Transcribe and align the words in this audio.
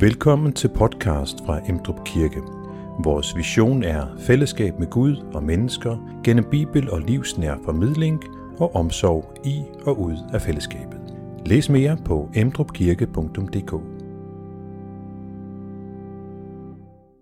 Velkommen 0.00 0.52
til 0.52 0.68
podcast 0.68 1.36
fra 1.46 1.60
Emdrup 1.68 2.04
Kirke. 2.04 2.42
Vores 3.04 3.36
vision 3.36 3.82
er 3.82 4.06
fællesskab 4.18 4.78
med 4.78 4.90
Gud 4.90 5.16
og 5.34 5.42
mennesker 5.42 6.20
gennem 6.24 6.44
Bibel 6.50 6.90
og 6.90 7.00
livsnær 7.00 7.56
formidling 7.64 8.24
og 8.58 8.74
omsorg 8.74 9.34
i 9.44 9.62
og 9.86 10.00
ud 10.00 10.16
af 10.32 10.42
fællesskabet. 10.42 11.00
Læs 11.46 11.68
mere 11.68 11.98
på 12.04 12.30
emdrupkirke.dk 12.34 13.72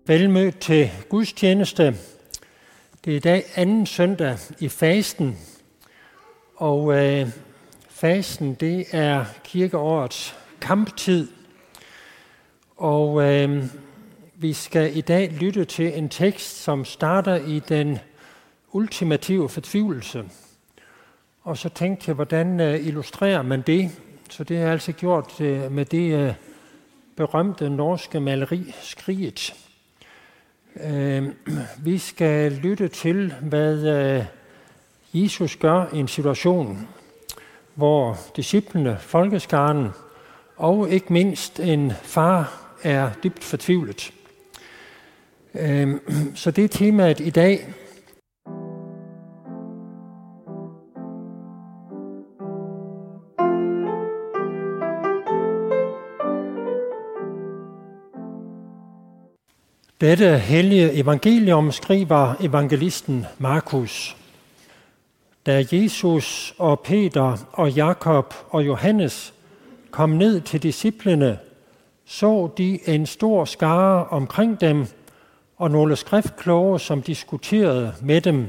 Velmødt 0.07 0.59
til 0.59 0.91
gudstjeneste. 1.09 1.95
Det 3.05 3.13
er 3.13 3.17
i 3.17 3.19
dag 3.19 3.43
anden 3.55 3.85
søndag 3.85 4.37
i 4.59 4.69
fasten, 4.69 5.37
og 6.55 6.93
øh, 6.93 7.27
fasten 7.89 8.53
det 8.53 8.85
er 8.91 9.25
kirkeårets 9.43 10.35
kamptid. 10.61 11.27
Og 12.77 13.23
øh, 13.23 13.63
vi 14.35 14.53
skal 14.53 14.97
i 14.97 15.01
dag 15.01 15.31
lytte 15.31 15.65
til 15.65 15.97
en 15.97 16.09
tekst, 16.09 16.63
som 16.63 16.85
starter 16.85 17.35
i 17.35 17.59
den 17.59 17.99
ultimative 18.71 19.49
fortvivlelse. 19.49 20.23
Og 21.43 21.57
så 21.57 21.69
tænkte 21.69 22.03
jeg, 22.07 22.15
hvordan 22.15 22.59
øh, 22.59 22.87
illustrerer 22.87 23.41
man 23.41 23.61
det? 23.61 23.91
Så 24.29 24.43
det 24.43 24.57
er 24.57 24.71
altså 24.71 24.91
gjort 24.91 25.41
øh, 25.41 25.71
med 25.71 25.85
det 25.85 26.13
øh, 26.13 26.33
berømte 27.15 27.69
norske 27.69 28.19
maleri 28.19 28.75
Skriget. 28.81 29.53
Øh, 30.83 31.29
vi 31.77 31.97
skal 31.97 32.51
lytte 32.51 32.87
til, 32.87 33.33
hvad 33.41 33.87
øh, 33.87 34.25
Jesus 35.13 35.55
gør 35.55 35.85
i 35.93 35.97
en 35.97 36.07
situation, 36.07 36.87
hvor 37.75 38.17
disciplene, 38.35 38.97
folkeskaren 38.99 39.89
og 40.57 40.89
ikke 40.89 41.13
mindst 41.13 41.59
en 41.59 41.91
far 41.91 42.64
er 42.85 43.09
dybt 43.23 43.43
fortvivlet. 43.43 44.13
Øhm, 45.53 45.99
så 46.35 46.51
det 46.51 46.63
er 46.63 46.67
temaet 46.67 47.19
i 47.19 47.29
dag. 47.29 47.67
Dette 60.01 60.37
hellige 60.37 60.93
evangelium 60.93 61.71
skriver 61.71 62.33
evangelisten 62.39 63.25
Markus. 63.37 64.15
Da 65.45 65.65
Jesus 65.71 66.53
og 66.57 66.79
Peter 66.79 67.37
og 67.51 67.71
Jakob 67.71 68.33
og 68.49 68.65
Johannes 68.65 69.33
kom 69.91 70.09
ned 70.09 70.41
til 70.41 70.63
disciplene, 70.63 71.39
så 72.05 72.49
de 72.57 72.89
en 72.89 73.05
stor 73.05 73.45
skare 73.45 74.07
omkring 74.07 74.61
dem 74.61 74.85
og 75.57 75.71
nogle 75.71 75.95
skriftkloge, 75.95 76.79
som 76.79 77.01
diskuterede 77.01 77.93
med 78.01 78.21
dem. 78.21 78.47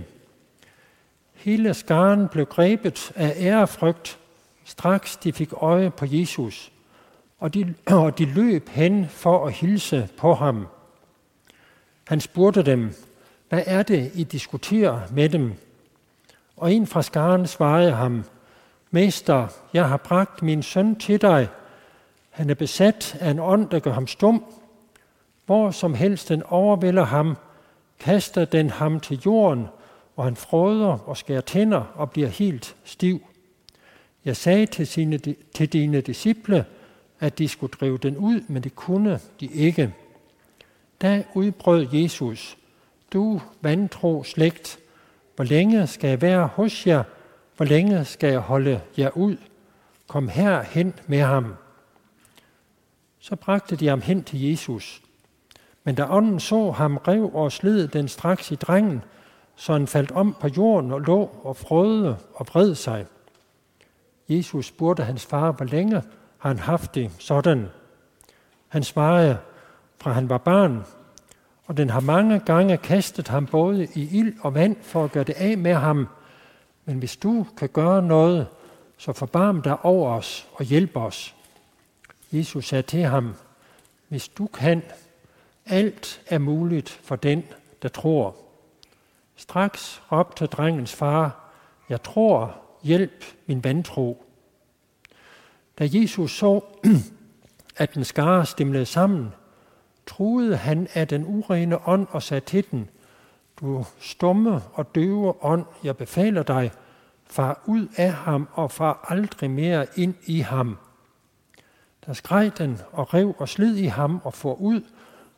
Hele 1.35 1.75
skaren 1.75 2.29
blev 2.29 2.47
grebet 2.47 3.13
af 3.15 3.35
ærefrygt, 3.39 4.19
straks 4.65 5.17
de 5.17 5.33
fik 5.33 5.53
øje 5.53 5.91
på 5.91 6.07
Jesus, 6.09 6.73
og 7.39 7.55
de, 7.55 7.75
og 7.87 8.19
de 8.19 8.25
løb 8.25 8.69
hen 8.69 9.07
for 9.09 9.47
at 9.47 9.53
hilse 9.53 10.09
på 10.19 10.35
ham. 10.35 10.67
Han 12.07 12.21
spurgte 12.21 12.63
dem, 12.63 12.95
hvad 13.49 13.63
er 13.67 13.83
det, 13.83 14.11
I 14.15 14.25
diskuterer 14.25 15.01
med 15.11 15.29
dem? 15.29 15.53
Og 16.57 16.73
en 16.73 16.87
fra 16.87 17.03
skaren 17.03 17.47
svarede 17.47 17.93
ham, 17.93 18.25
Mester, 18.91 19.49
jeg 19.73 19.89
har 19.89 19.97
bragt 19.97 20.43
min 20.43 20.63
søn 20.63 20.97
til 20.97 21.21
dig. 21.21 21.49
Han 22.37 22.51
er 22.51 22.55
besat 22.55 23.17
af 23.21 23.31
en 23.31 23.39
ånd, 23.39 23.69
der 23.71 23.79
gør 23.79 23.93
ham 23.93 24.07
stum. 24.07 24.45
Hvor 25.47 25.71
som 25.71 25.95
helst 25.95 26.29
den 26.29 26.43
overvælder 26.43 27.05
ham, 27.05 27.37
kaster 27.99 28.45
den 28.45 28.71
ham 28.71 29.01
til 29.01 29.21
jorden, 29.27 29.67
og 30.17 30.25
han 30.25 30.37
frøder 30.37 31.09
og 31.09 31.17
skærer 31.17 31.41
tænder 31.41 31.93
og 31.95 32.11
bliver 32.11 32.29
helt 32.29 32.77
stiv. 32.85 33.21
Jeg 34.25 34.37
sagde 34.37 34.67
til, 34.67 34.87
sine, 34.87 35.19
til 35.55 35.73
dine 35.73 36.01
disciple, 36.01 36.65
at 37.21 37.39
de 37.39 37.49
skulle 37.49 37.73
drive 37.81 37.99
den 37.99 38.17
ud, 38.17 38.41
men 38.49 38.63
det 38.63 38.77
kunne 38.77 39.21
de 39.41 39.47
ikke. 39.47 39.95
Da 41.03 41.25
udbrød 41.35 41.87
Jesus, 41.93 42.59
du 43.13 43.41
vantro 43.61 44.25
slægt, 44.25 44.79
hvor 45.37 45.45
længe 45.45 45.87
skal 45.87 46.09
jeg 46.09 46.23
være 46.23 46.47
hos 46.47 46.87
jer? 46.87 47.03
Hvor 47.57 47.67
længe 47.67 48.05
skal 48.05 48.31
jeg 48.31 48.41
holde 48.41 48.81
jer 48.99 49.11
ud? 49.17 49.37
Kom 50.07 50.29
her 50.29 50.63
hen 50.63 50.95
med 51.07 51.21
ham. 51.21 51.55
Så 53.27 53.37
bragte 53.37 53.77
de 53.77 53.89
ham 53.89 54.01
hen 54.01 54.25
til 54.25 54.43
Jesus. 54.51 55.03
Men 55.85 55.95
da 55.95 56.07
ånden 56.09 56.41
så 56.41 56.71
ham, 56.71 56.97
rev 56.97 57.35
og 57.35 57.53
slid 57.53 57.89
den 57.89 58.09
straks 58.09 58.51
i 58.51 58.55
drengen, 58.55 59.05
så 59.57 59.73
han 59.73 59.87
faldt 59.87 60.11
om 60.11 60.37
på 60.41 60.49
jorden 60.57 60.93
og 60.93 61.01
lå 61.01 61.31
og 61.43 61.57
frøde 61.57 62.17
og 62.35 62.47
vred 62.49 62.75
sig. 62.75 63.07
Jesus 64.29 64.67
spurgte 64.67 65.03
hans 65.03 65.27
far, 65.27 65.53
hvor 65.53 65.67
længe 65.67 65.95
har 66.39 66.49
han 66.49 66.59
haft 66.59 66.95
det 66.95 67.11
sådan? 67.19 67.67
Han 68.69 68.83
svarede, 68.83 69.39
fra 70.01 70.13
han 70.13 70.29
var 70.29 70.39
barn, 70.39 70.85
og 71.67 71.77
den 71.77 71.91
har 71.91 72.01
mange 72.01 72.39
gange 72.39 72.77
kastet 72.77 73.29
ham 73.29 73.47
både 73.47 73.89
i 73.95 74.19
ild 74.19 74.35
og 74.41 74.55
vand 74.55 74.77
for 74.83 75.05
at 75.05 75.13
gøre 75.13 75.25
det 75.25 75.35
af 75.37 75.59
med 75.59 75.75
ham. 75.75 76.09
Men 76.85 76.99
hvis 76.99 77.17
du 77.17 77.47
kan 77.57 77.69
gøre 77.69 78.03
noget, 78.03 78.47
så 78.97 79.13
forbarm 79.13 79.63
dig 79.63 79.85
over 79.85 80.11
os 80.11 80.49
og 80.55 80.65
hjælp 80.65 80.97
os. 80.97 81.36
Jesus 82.33 82.69
sagde 82.69 82.83
til 82.83 83.03
ham, 83.03 83.35
hvis 84.09 84.29
du 84.29 84.47
kan, 84.47 84.83
alt 85.67 86.23
er 86.27 86.39
muligt 86.39 86.89
for 86.91 87.17
den, 87.17 87.45
der 87.83 87.89
tror. 87.89 88.37
Straks 89.37 90.03
råbte 90.13 90.47
drengens 90.47 90.95
far, 90.95 91.51
jeg 91.89 92.03
tror, 92.03 92.57
hjælp 92.83 93.25
min 93.47 93.65
vantro. 93.65 94.25
Da 95.79 95.89
Jesus 95.93 96.39
så, 96.39 96.61
at 97.77 97.95
den 97.95 98.05
skare 98.05 98.47
stemlede 98.47 98.87
sammen, 98.87 99.33
truede 100.07 100.57
han 100.57 100.89
af 100.95 101.09
den 101.09 101.25
urene 101.27 101.89
ånd 101.89 102.07
og 102.11 102.23
sagde 102.23 102.41
til 102.41 102.71
den, 102.71 102.91
du 103.61 103.85
stumme 104.01 104.63
og 104.73 104.95
døve 104.95 105.45
ånd, 105.45 105.65
jeg 105.85 105.97
befaler 105.97 106.43
dig, 106.43 106.73
far 107.27 107.63
ud 107.67 107.89
af 107.97 108.13
ham 108.13 108.49
og 108.53 108.71
far 108.71 109.07
aldrig 109.09 109.51
mere 109.51 109.87
ind 109.97 110.15
i 110.27 110.41
ham. 110.41 110.79
Der 112.07 112.13
skreg 112.13 112.59
den 112.59 112.79
og 112.93 113.15
rev 113.15 113.35
og 113.39 113.49
slid 113.49 113.77
i 113.77 113.87
ham 113.87 114.21
og 114.25 114.35
for 114.35 114.55
ud, 114.55 114.81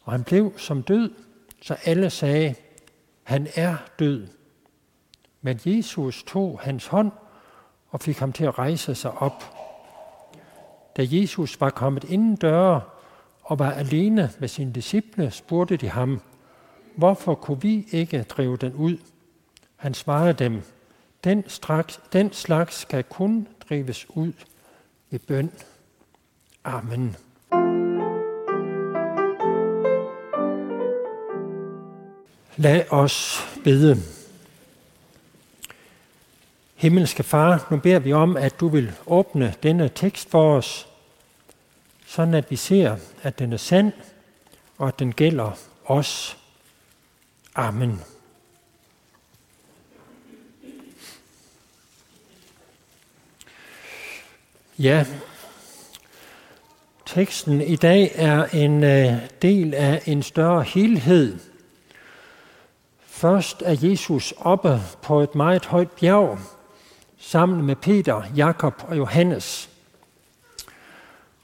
og 0.02 0.12
han 0.12 0.24
blev 0.24 0.58
som 0.58 0.82
død, 0.82 1.10
så 1.62 1.76
alle 1.84 2.10
sagde, 2.10 2.54
han 3.22 3.48
er 3.54 3.76
død. 3.98 4.26
Men 5.42 5.60
Jesus 5.64 6.22
tog 6.22 6.60
hans 6.62 6.86
hånd 6.86 7.12
og 7.88 8.00
fik 8.00 8.18
ham 8.18 8.32
til 8.32 8.44
at 8.44 8.58
rejse 8.58 8.94
sig 8.94 9.10
op. 9.10 9.54
Da 10.96 11.06
Jesus 11.10 11.60
var 11.60 11.70
kommet 11.70 12.04
inden 12.04 12.36
døre 12.36 12.80
og 13.42 13.58
var 13.58 13.70
alene 13.70 14.30
med 14.38 14.48
sine 14.48 14.72
disciple, 14.72 15.30
spurgte 15.30 15.76
de 15.76 15.88
ham, 15.88 16.20
hvorfor 16.96 17.34
kunne 17.34 17.60
vi 17.60 17.86
ikke 17.90 18.22
drive 18.22 18.56
den 18.56 18.74
ud? 18.74 18.98
Han 19.76 19.94
svarede 19.94 20.32
dem, 20.32 20.62
den, 21.24 21.44
straks, 21.48 22.00
den 22.12 22.32
slags 22.32 22.74
skal 22.74 23.04
kun 23.04 23.48
drives 23.68 24.06
ud 24.10 24.32
ved 25.10 25.18
bøn. 25.18 25.52
Amen. 26.68 27.16
Lad 32.56 32.84
os 32.90 33.42
bede. 33.64 33.96
Himmelske 36.74 37.22
Far, 37.22 37.66
nu 37.70 37.76
beder 37.76 37.98
vi 37.98 38.12
om, 38.12 38.36
at 38.36 38.60
du 38.60 38.68
vil 38.68 38.92
åbne 39.06 39.54
denne 39.62 39.88
tekst 39.94 40.30
for 40.30 40.56
os, 40.56 40.88
sådan 42.06 42.34
at 42.34 42.50
vi 42.50 42.56
ser, 42.56 42.96
at 43.22 43.38
den 43.38 43.52
er 43.52 43.56
sand, 43.56 43.92
og 44.78 44.88
at 44.88 44.98
den 44.98 45.12
gælder 45.12 45.52
os. 45.84 46.36
Amen. 47.54 48.00
Ja, 54.78 55.06
teksten 57.14 57.60
i 57.60 57.76
dag 57.76 58.12
er 58.14 58.44
en 58.44 58.84
øh, 58.84 59.12
del 59.42 59.74
af 59.74 60.02
en 60.06 60.22
større 60.22 60.62
helhed. 60.62 61.38
Først 63.06 63.62
er 63.66 63.76
Jesus 63.82 64.34
oppe 64.38 64.80
på 65.02 65.20
et 65.20 65.34
meget 65.34 65.64
højt 65.64 65.90
bjerg 65.90 66.38
sammen 67.18 67.66
med 67.66 67.76
Peter, 67.76 68.22
Jakob 68.36 68.84
og 68.88 68.96
Johannes. 68.96 69.70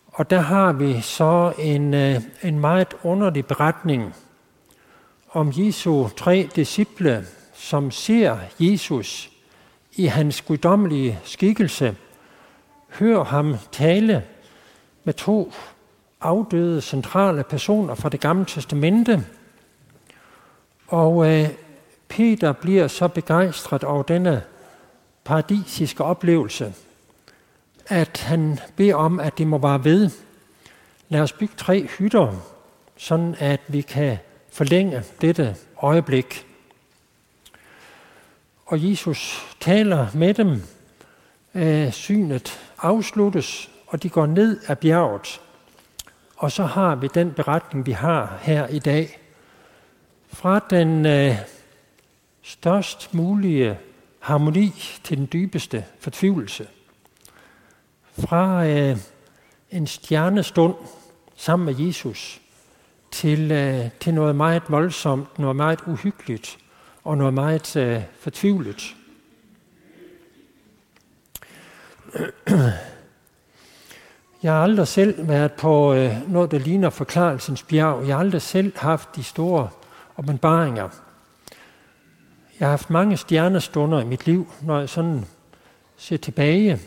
Og 0.07 0.31
der 0.31 0.41
har 0.41 0.73
vi 0.73 1.01
så 1.01 1.53
en, 1.59 1.95
øh, 1.95 2.21
en 2.43 2.59
meget 2.59 2.95
underlig 3.03 3.47
beretning 3.47 4.15
om 5.31 5.53
Jesu 5.57 6.09
tre 6.09 6.49
disciple, 6.57 7.27
som 7.55 7.91
ser 7.91 8.39
Jesus 8.61 9.31
i 9.93 10.07
hans 10.07 10.43
guddommelige 10.43 11.19
skikkelse, 11.25 11.97
hører 12.89 13.25
ham 13.25 13.57
tale 13.73 14.25
med 15.05 15.15
to 15.15 15.53
afdøde 16.21 16.81
centrale 16.81 17.45
personer 17.45 17.95
fra 17.95 18.09
det 18.09 18.21
gamle 18.21 18.45
testamente. 18.45 19.27
Og 20.87 21.31
øh, 21.31 21.49
Peter 22.09 22.53
bliver 22.53 22.89
så 22.89 23.09
begejstret 23.09 23.85
over 23.85 24.03
denne 24.03 24.43
paradisiske 25.25 26.05
oplevelse, 26.05 26.75
at 27.87 28.21
han 28.21 28.59
beder 28.77 28.95
om, 28.95 29.21
at 29.21 29.39
det 29.39 29.47
må 29.47 29.59
være 29.59 29.85
ved. 29.85 30.11
Lad 31.09 31.21
os 31.21 31.33
bygge 31.33 31.55
tre 31.57 31.87
hytter, 31.99 32.33
sådan 32.97 33.35
at 33.39 33.61
vi 33.69 33.81
kan 33.81 34.19
forlænge 34.53 35.03
dette 35.21 35.57
øjeblik. 35.83 36.47
Og 38.67 38.91
Jesus 38.91 39.47
taler 39.61 40.07
med 40.15 40.35
dem. 40.35 40.63
Øh, 41.55 41.93
synet 41.93 42.61
afsluttes, 42.79 43.71
og 43.95 44.03
de 44.03 44.09
går 44.09 44.27
ned 44.27 44.61
af 44.67 44.79
bjerget. 44.79 45.41
Og 46.37 46.53
så 46.53 46.65
har 46.65 46.95
vi 46.95 47.09
den 47.15 47.33
beretning, 47.33 47.87
vi 47.87 47.93
har 47.93 48.39
her 48.41 48.67
i 48.67 48.79
dag. 48.79 49.21
Fra 50.29 50.61
den 50.71 51.07
øh, 51.07 51.37
størst 52.43 53.15
mulige 53.15 53.79
harmoni 54.21 54.99
til 55.05 55.19
den 55.19 55.29
dybeste 55.33 55.85
fortvivlelse. 56.01 56.69
Fra 58.19 58.67
øh, 58.67 58.97
en 59.71 59.87
stjernestund 59.87 60.75
sammen 61.37 61.67
med 61.67 61.87
Jesus 61.87 62.41
til, 63.11 63.53
øh, 63.53 63.91
til 64.01 64.15
noget 64.15 64.37
meget 64.37 64.63
voldsomt, 64.69 65.39
noget 65.39 65.57
meget 65.57 65.81
uhyggeligt 65.87 66.59
og 67.05 67.19
noget 67.19 67.35
meget 67.35 67.77
øh, 67.77 68.03
fortvivlet. 68.21 68.95
Øh, 72.49 72.94
jeg 74.45 74.53
har 74.53 74.63
aldrig 74.63 74.89
selv 74.89 75.29
været 75.29 75.53
på 75.53 75.95
øh, 75.95 76.33
noget, 76.33 76.51
der 76.51 76.59
ligner 76.59 76.91
forklarelsens 76.91 77.63
bjerg. 77.63 78.07
Jeg 78.07 78.15
har 78.15 78.21
aldrig 78.21 78.43
selv 78.43 78.73
haft 78.77 79.17
de 79.17 79.25
store 79.25 79.69
åbenbaringer. 80.19 80.89
Jeg 82.61 82.67
har 82.67 82.71
haft 82.71 82.91
mange 82.91 83.17
stjernestunder 83.17 84.01
i 84.01 84.05
mit 84.05 84.27
liv, 84.27 84.53
når 84.63 84.79
jeg 84.79 84.89
sådan 84.89 85.25
ser 85.97 86.17
tilbage. 86.17 86.79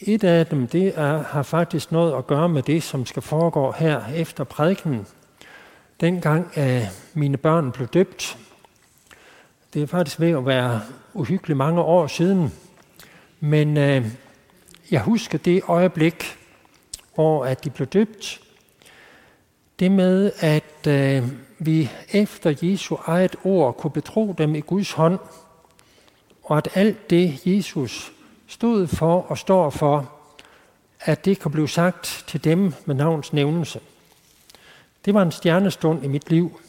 Et 0.00 0.24
af 0.24 0.46
dem, 0.46 0.66
det 0.66 0.92
er, 0.98 1.22
har 1.22 1.42
faktisk 1.42 1.92
noget 1.92 2.18
at 2.18 2.26
gøre 2.26 2.48
med 2.48 2.62
det, 2.62 2.82
som 2.82 3.06
skal 3.06 3.22
foregå 3.22 3.72
her 3.72 4.02
efter 4.14 4.44
prædiken. 4.44 5.06
Dengang 6.00 6.52
øh, 6.56 6.82
mine 7.14 7.36
børn 7.36 7.72
blev 7.72 7.88
døbt. 7.88 8.38
Det 9.74 9.82
er 9.82 9.86
faktisk 9.86 10.20
ved 10.20 10.30
at 10.30 10.46
være 10.46 10.80
uhyggeligt 11.14 11.56
mange 11.56 11.80
år 11.80 12.06
siden. 12.06 12.52
Men 13.40 13.76
øh, 13.76 14.06
jeg 14.90 15.00
husker 15.00 15.38
det 15.38 15.62
øjeblik, 15.68 16.38
hvor 17.14 17.44
at 17.44 17.64
de 17.64 17.70
blev 17.70 17.86
døbt. 17.86 18.40
Det 19.78 19.90
med, 19.90 20.32
at 20.40 20.86
øh, 20.88 21.28
vi 21.58 21.90
efter 22.12 22.54
Jesu 22.62 22.96
eget 23.06 23.36
ord 23.44 23.76
kunne 23.76 23.90
betro 23.90 24.34
dem 24.38 24.54
i 24.54 24.60
Guds 24.60 24.92
hånd, 24.92 25.18
og 26.44 26.58
at 26.58 26.68
alt 26.74 27.10
det, 27.10 27.46
Jesus 27.46 28.12
stod 28.46 28.86
for 28.86 29.20
og 29.20 29.38
står 29.38 29.70
for, 29.70 30.12
at 31.00 31.24
det 31.24 31.40
kan 31.40 31.50
blive 31.50 31.68
sagt 31.68 32.24
til 32.26 32.44
dem 32.44 32.74
med 32.84 32.94
navns 32.94 33.32
nævnelse. 33.32 33.80
Det 35.04 35.14
var 35.14 35.22
en 35.22 35.32
stjernestund 35.32 36.04
i 36.04 36.08
mit 36.08 36.30
liv. 36.30 36.60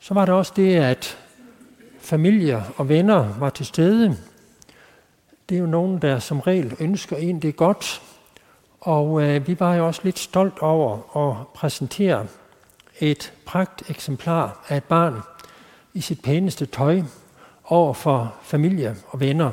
Så 0.00 0.14
var 0.14 0.24
det 0.24 0.34
også 0.34 0.52
det, 0.56 0.76
at 0.76 1.18
familier 1.98 2.62
og 2.76 2.88
venner 2.88 3.38
var 3.38 3.50
til 3.50 3.66
stede. 3.66 4.18
Det 5.50 5.56
er 5.56 5.60
jo 5.60 5.66
nogen, 5.66 6.02
der 6.02 6.18
som 6.18 6.40
regel 6.40 6.76
ønsker 6.80 7.16
en 7.16 7.42
det 7.42 7.56
godt. 7.56 8.02
Og 8.80 9.22
øh, 9.22 9.46
vi 9.46 9.60
var 9.60 9.74
jo 9.74 9.86
også 9.86 10.00
lidt 10.04 10.18
stolt 10.18 10.58
over 10.58 11.16
at 11.16 11.46
præsentere 11.54 12.26
et 13.00 13.32
pragt 13.46 13.90
eksemplar 13.90 14.64
af 14.68 14.76
et 14.76 14.84
barn 14.84 15.20
i 15.94 16.00
sit 16.00 16.22
pæneste 16.22 16.66
tøj 16.66 17.02
over 17.64 17.92
for 17.92 18.34
familie 18.42 18.96
og 19.08 19.20
venner. 19.20 19.52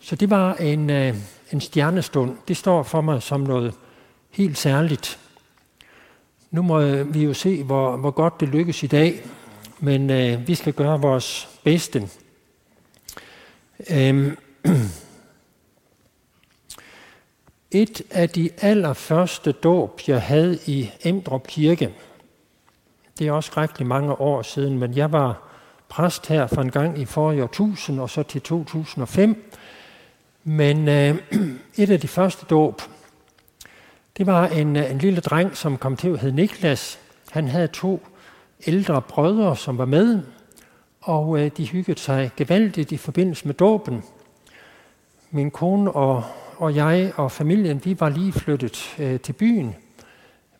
Så 0.00 0.16
det 0.16 0.30
var 0.30 0.54
en, 0.54 0.90
øh, 0.90 1.14
en 1.52 1.60
stjernestund. 1.60 2.36
Det 2.48 2.56
står 2.56 2.82
for 2.82 3.00
mig 3.00 3.22
som 3.22 3.40
noget 3.40 3.74
helt 4.30 4.58
særligt. 4.58 5.18
Nu 6.50 6.62
må 6.62 6.80
øh, 6.80 7.14
vi 7.14 7.24
jo 7.24 7.34
se, 7.34 7.62
hvor, 7.62 7.96
hvor 7.96 8.10
godt 8.10 8.40
det 8.40 8.48
lykkes 8.48 8.82
i 8.82 8.86
dag, 8.86 9.22
men 9.78 10.10
øh, 10.10 10.48
vi 10.48 10.54
skal 10.54 10.72
gøre 10.72 11.00
vores 11.00 11.48
bedste. 11.64 12.08
Øhm. 13.90 14.36
Et 17.70 18.02
af 18.10 18.28
de 18.28 18.50
allerførste 18.60 19.52
dåb, 19.52 20.00
jeg 20.06 20.22
havde 20.22 20.58
i 20.66 20.90
Emdrup 21.04 21.46
Kirke, 21.46 21.94
det 23.18 23.26
er 23.26 23.32
også 23.32 23.52
rigtig 23.56 23.86
mange 23.86 24.20
år 24.20 24.42
siden, 24.42 24.78
men 24.78 24.96
jeg 24.96 25.12
var 25.12 25.48
præst 25.88 26.26
her 26.26 26.46
for 26.46 26.62
en 26.62 26.70
gang 26.70 26.98
i 26.98 27.04
forrige 27.04 27.42
årtusind 27.42 28.00
og 28.00 28.10
så 28.10 28.22
til 28.22 28.40
2005. 28.40 29.52
Men 30.44 30.88
øh, 30.88 31.16
et 31.82 31.90
af 31.90 32.00
de 32.00 32.08
første 32.08 32.46
dåb, 32.46 32.82
det 34.16 34.26
var 34.26 34.46
en, 34.46 34.76
øh, 34.76 34.90
en 34.90 34.98
lille 34.98 35.20
dreng, 35.20 35.56
som 35.56 35.78
kom 35.78 35.96
til 35.96 36.08
at 36.08 36.20
hedde 36.20 36.36
Niklas. 36.36 36.98
Han 37.30 37.48
havde 37.48 37.68
to 37.68 38.06
ældre 38.66 39.02
brødre, 39.02 39.56
som 39.56 39.78
var 39.78 39.84
med, 39.84 40.22
og 41.00 41.40
øh, 41.40 41.50
de 41.56 41.66
hyggede 41.66 42.00
sig 42.00 42.30
gevaldigt 42.36 42.92
i 42.92 42.96
forbindelse 42.96 43.46
med 43.46 43.54
dåben. 43.54 44.02
Min 45.30 45.50
kone 45.50 45.92
og, 45.92 46.24
og 46.56 46.74
jeg 46.74 47.12
og 47.16 47.32
familien, 47.32 47.84
vi 47.84 48.00
var 48.00 48.08
lige 48.08 48.32
flyttet 48.32 48.96
øh, 48.98 49.20
til 49.20 49.32
byen. 49.32 49.76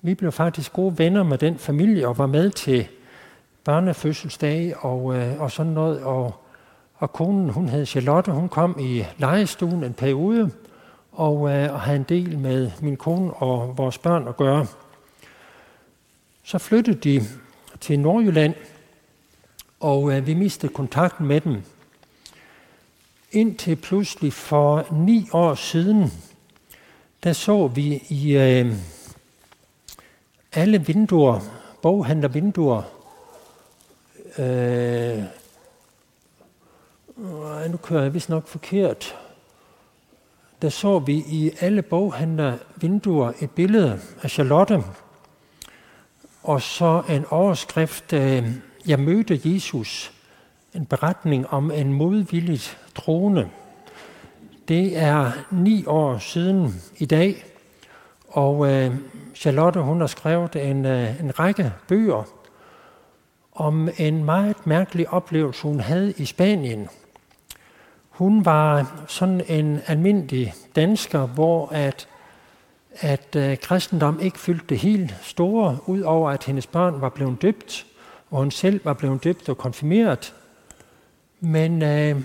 Vi 0.03 0.15
blev 0.15 0.33
faktisk 0.33 0.73
gode 0.73 0.99
venner 0.99 1.23
med 1.23 1.39
den 1.39 1.59
familie 1.59 2.09
og 2.09 2.19
var 2.19 2.27
med 2.27 2.51
til 2.51 2.89
børnefødselsdag 3.65 4.75
og, 4.85 5.15
øh, 5.17 5.41
og 5.41 5.51
sådan 5.51 5.73
noget. 5.73 6.03
Og, 6.03 6.35
og 6.95 7.13
konen, 7.13 7.51
hun 7.51 7.69
hed 7.69 7.87
Charlotte, 7.87 8.33
hun 8.33 8.49
kom 8.49 8.77
i 8.81 9.05
lejestuen 9.19 9.85
en 9.85 9.93
periode 9.93 10.51
og, 11.13 11.51
øh, 11.51 11.73
og 11.73 11.81
havde 11.81 11.99
en 11.99 12.07
del 12.09 12.39
med 12.39 12.71
min 12.81 12.97
kone 12.97 13.35
og 13.35 13.79
vores 13.79 13.99
børn 13.99 14.29
at 14.29 14.37
gøre. 14.37 14.67
Så 16.43 16.59
flyttede 16.59 16.99
de 16.99 17.21
til 17.81 18.01
Nordjylland, 18.01 18.55
og 19.81 20.13
øh, 20.13 20.27
vi 20.27 20.35
mistede 20.35 20.73
kontakten 20.73 21.27
med 21.27 21.41
dem. 21.41 21.63
Indtil 23.33 23.77
pludselig 23.77 24.33
for 24.33 24.87
ni 24.93 25.29
år 25.33 25.55
siden, 25.55 26.13
der 27.23 27.33
så 27.33 27.67
vi 27.67 28.03
i 28.09 28.37
øh, 28.37 28.75
alle 30.53 30.87
vinduer, 30.87 31.41
boghandlervinduer, 31.83 32.83
øh, 34.39 35.23
nu 37.71 37.77
kører 37.77 38.03
jeg 38.03 38.15
vist 38.15 38.29
nok 38.29 38.47
forkert, 38.47 39.17
der 40.63 40.69
så 40.69 40.99
vi 40.99 41.25
i 41.29 41.51
alle 41.61 41.83
boghandlervinduer 41.83 43.33
et 43.41 43.51
billede 43.51 44.01
af 44.23 44.31
Charlotte, 44.31 44.83
og 46.43 46.63
så 46.63 47.03
en 47.09 47.25
overskrift, 47.25 48.13
øh, 48.13 48.51
jeg 48.87 49.01
mødte 49.01 49.41
Jesus, 49.45 50.13
en 50.75 50.87
beretning 50.87 51.47
om 51.47 51.71
en 51.71 51.93
modvilligt 51.93 52.79
troende. 52.95 53.49
Det 54.69 54.99
er 54.99 55.33
ni 55.51 55.85
år 55.87 56.19
siden 56.19 56.75
i 56.99 57.07
dag, 57.07 57.45
og 58.29 58.73
øh, 58.73 58.95
Charlotte 59.35 59.81
hun 59.81 60.01
har 60.01 60.07
skrevet 60.07 60.57
en, 60.57 60.87
øh, 60.87 61.21
en 61.21 61.39
række 61.39 61.73
bøger 61.89 62.25
om 63.53 63.89
en 63.99 64.25
meget 64.25 64.67
mærkelig 64.67 65.09
oplevelse, 65.09 65.63
hun 65.63 65.81
havde 65.81 66.13
i 66.17 66.25
Spanien. 66.25 66.89
Hun 68.09 68.45
var 68.45 68.93
sådan 69.07 69.43
en 69.49 69.81
almindelig 69.87 70.55
dansker, 70.77 71.27
hvor 71.27 71.69
at, 71.73 72.09
at 73.01 73.37
øh, 73.37 73.57
kristendom 73.57 74.21
ikke 74.21 74.39
fyldte 74.39 74.67
det 74.69 74.79
helt 74.79 75.17
store, 75.23 75.79
udover 75.87 76.31
at 76.31 76.45
hendes 76.45 76.67
børn 76.67 77.01
var 77.01 77.09
blevet 77.09 77.43
døbt, 77.43 77.87
og 78.31 78.39
hun 78.39 78.51
selv 78.51 78.81
var 78.85 78.93
blevet 78.93 79.25
døbt 79.25 79.49
og 79.49 79.59
konfirmeret. 79.59 80.35
Men 81.41 81.83
øh, 81.83 82.21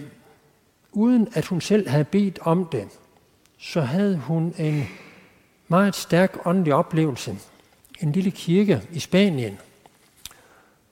uden 0.91 1.27
at 1.33 1.45
hun 1.45 1.61
selv 1.61 1.89
havde 1.89 2.03
bedt 2.03 2.39
om 2.41 2.65
det, 2.65 2.87
så 3.57 3.81
havde 3.81 4.17
hun 4.17 4.55
en 4.57 4.83
meget 5.67 5.95
stærk 5.95 6.37
åndelig 6.45 6.73
oplevelse. 6.73 7.37
En 7.99 8.11
lille 8.11 8.31
kirke 8.31 8.81
i 8.91 8.99
Spanien, 8.99 9.57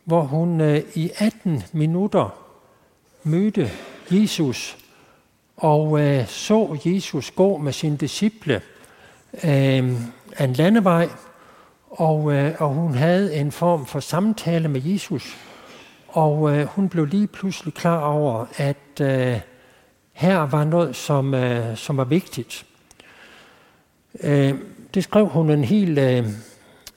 hvor 0.03 0.21
hun 0.21 0.61
øh, 0.61 0.83
i 0.95 1.11
18 1.19 1.63
minutter 1.73 2.29
mødte 3.23 3.69
Jesus 4.11 4.77
og 5.61 5.99
øh, 5.99 6.27
så 6.27 6.77
Jesus 6.85 7.31
gå 7.31 7.57
med 7.57 7.73
sine 7.73 7.97
disciple 7.97 8.61
øh, 9.43 9.77
en 10.39 10.53
landevej, 10.53 11.09
og, 11.89 12.33
øh, 12.33 12.55
og 12.59 12.69
hun 12.69 12.93
havde 12.93 13.35
en 13.35 13.51
form 13.51 13.85
for 13.85 13.99
samtale 13.99 14.67
med 14.67 14.81
Jesus, 14.83 15.37
og 16.11 16.57
øh, 16.57 16.65
hun 16.65 16.89
blev 16.89 17.05
lige 17.05 17.27
pludselig 17.27 17.73
klar 17.73 17.99
over, 17.99 18.45
at 18.57 19.01
øh, 19.01 19.39
her 20.13 20.37
var 20.39 20.63
noget, 20.63 20.95
som, 20.95 21.33
øh, 21.33 21.77
som 21.77 21.97
var 21.97 22.03
vigtigt. 22.03 22.65
Øh, 24.19 24.55
det 24.93 25.03
skrev 25.03 25.27
hun 25.27 25.49
en 25.49 25.63
hel, 25.63 25.97
øh, 25.97 26.25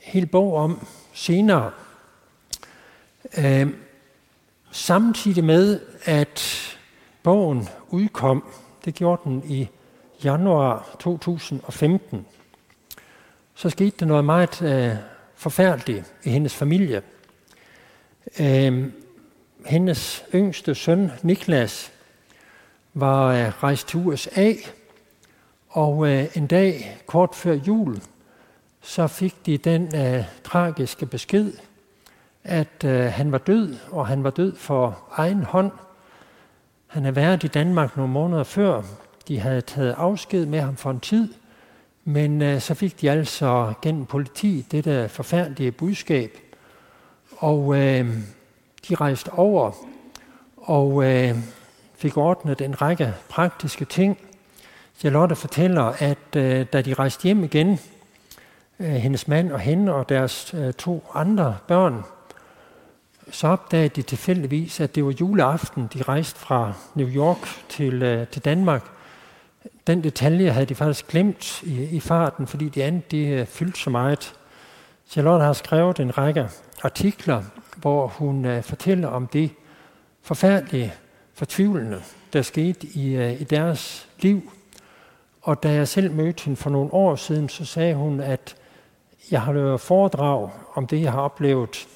hel 0.01 0.27
bog 0.27 0.55
om 0.55 0.87
senere. 1.13 1.71
Øh, 3.39 3.69
samtidig 4.71 5.45
med, 5.45 5.81
at 6.05 6.61
bogen 7.23 7.69
udkom, 7.89 8.45
det 8.85 8.95
gjorde 8.95 9.23
den 9.25 9.43
i 9.47 9.69
januar 10.25 10.97
2015, 11.01 12.27
så 13.55 13.71
skete 13.71 13.97
der 14.01 14.07
noget 14.07 14.25
meget 14.25 14.63
øh, 14.63 14.97
forfærdeligt 15.35 16.15
i 16.25 16.31
hendes 16.31 16.55
familie. 16.55 17.03
Øh, 18.41 18.91
hendes 19.67 20.25
yngste 20.35 20.75
søn, 20.75 21.11
Niklas, 21.23 21.93
var 22.95 23.27
øh, 23.27 23.63
rejst 23.63 23.89
til 23.89 24.01
USA, 24.01 24.53
og 25.69 26.09
øh, 26.09 26.27
en 26.35 26.47
dag 26.47 26.99
kort 27.07 27.35
før 27.35 27.53
jul, 27.53 28.01
så 28.83 29.07
fik 29.07 29.47
de 29.47 29.59
den 29.59 29.97
øh, 29.97 30.25
tragiske 30.45 31.07
besked, 31.07 31.53
at 32.45 32.85
øh, 32.85 33.05
han 33.05 33.33
var 33.33 33.39
død, 33.39 33.77
og 33.91 34.07
han 34.07 34.25
var 34.25 34.31
død 34.31 34.57
for 34.57 34.99
egen 35.13 35.43
hånd. 35.43 35.73
Han 36.87 37.03
havde 37.03 37.17
været 37.17 37.45
i 37.45 37.49
Danmark 37.49 37.97
nogle 37.97 38.13
måneder 38.13 38.45
før. 38.45 38.83
De 39.29 39.41
havde 39.41 39.61
taget 39.61 39.95
afsked 39.99 40.47
med 40.47 40.61
ham 40.61 40.77
for 40.77 40.91
en 40.91 41.01
tid, 41.01 41.35
men 42.05 42.43
øh, 42.43 42.61
så 42.61 42.75
fik 42.75 43.01
de 43.01 43.11
altså 43.11 43.73
gennem 43.83 44.07
politi 44.07 44.67
det 44.71 44.85
der 44.85 45.09
forfærdelige 45.09 45.73
budskab. 45.73 46.39
Og 47.37 47.77
øh, 47.77 48.19
de 48.89 48.95
rejste 48.95 49.33
over 49.33 49.73
og 50.57 51.05
øh, 51.05 51.37
fik 51.97 52.17
ordnet 52.17 52.61
en 52.61 52.83
række 52.83 53.15
praktiske 53.29 53.85
ting. 53.85 54.19
Charlotte 54.99 55.37
fortæller, 55.37 55.83
at 55.83 56.37
øh, 56.37 56.67
da 56.73 56.83
de 56.83 56.95
rejste 56.95 57.23
hjem 57.23 57.45
igen, 57.45 57.79
øh, 58.79 58.87
hendes 58.87 59.29
mand 59.29 59.53
og 59.53 59.61
hende 59.61 59.95
og 59.95 60.09
deres 60.09 60.55
øh, 60.55 60.73
to 60.73 61.05
andre 61.15 61.57
børn, 61.69 62.05
så 63.31 63.49
opdagede 63.49 63.89
de 63.89 64.03
tilfældigvis, 64.03 64.81
at 64.81 64.95
det 64.95 65.05
var 65.05 65.11
juleaften, 65.21 65.89
de 65.95 66.03
rejste 66.03 66.39
fra 66.39 66.73
New 66.95 67.09
York 67.09 67.49
til, 67.69 68.03
øh, 68.03 68.27
til 68.27 68.45
Danmark. 68.45 68.83
Den 69.87 70.05
detalje 70.05 70.51
havde 70.51 70.67
de 70.67 70.75
faktisk 70.75 71.09
glemt 71.09 71.63
i, 71.63 71.85
i 71.85 72.01
farten, 72.01 72.47
fordi 72.47 72.69
de 72.69 72.85
andet 72.85 73.11
de, 73.11 73.27
øh, 73.27 73.47
fyldte 73.47 73.81
så 73.81 73.91
meget. 73.91 74.35
Charlotte 75.09 75.45
har 75.45 75.53
skrevet 75.53 76.01
en 76.01 76.19
række 76.19 76.49
artikler, 76.83 77.43
hvor 77.77 78.07
hun 78.07 78.45
øh, 78.45 78.63
fortæller 78.63 79.09
om 79.09 79.27
det 79.27 79.51
forfærdelige, 80.23 80.93
fortvivlende, 81.35 82.03
der 82.33 82.43
skete 82.43 82.87
i, 82.87 83.17
øh, 83.17 83.41
i 83.41 83.45
deres 83.45 84.09
liv. 84.21 84.53
Og 85.43 85.63
da 85.63 85.73
jeg 85.73 85.89
selv 85.89 86.13
mødte 86.13 86.45
hende 86.45 86.57
for 86.57 86.71
nogle 86.71 86.93
år 86.93 87.17
siden, 87.17 87.49
så 87.49 87.65
sagde 87.65 87.95
hun, 87.95 88.21
at 88.21 88.57
jeg 89.31 89.43
har 89.43 89.53
lavet 89.53 89.81
foredrag 89.81 90.51
om 90.75 90.87
det, 90.87 91.03
jeg 91.03 91.13
har 91.13 91.21
oplevet 91.21 91.87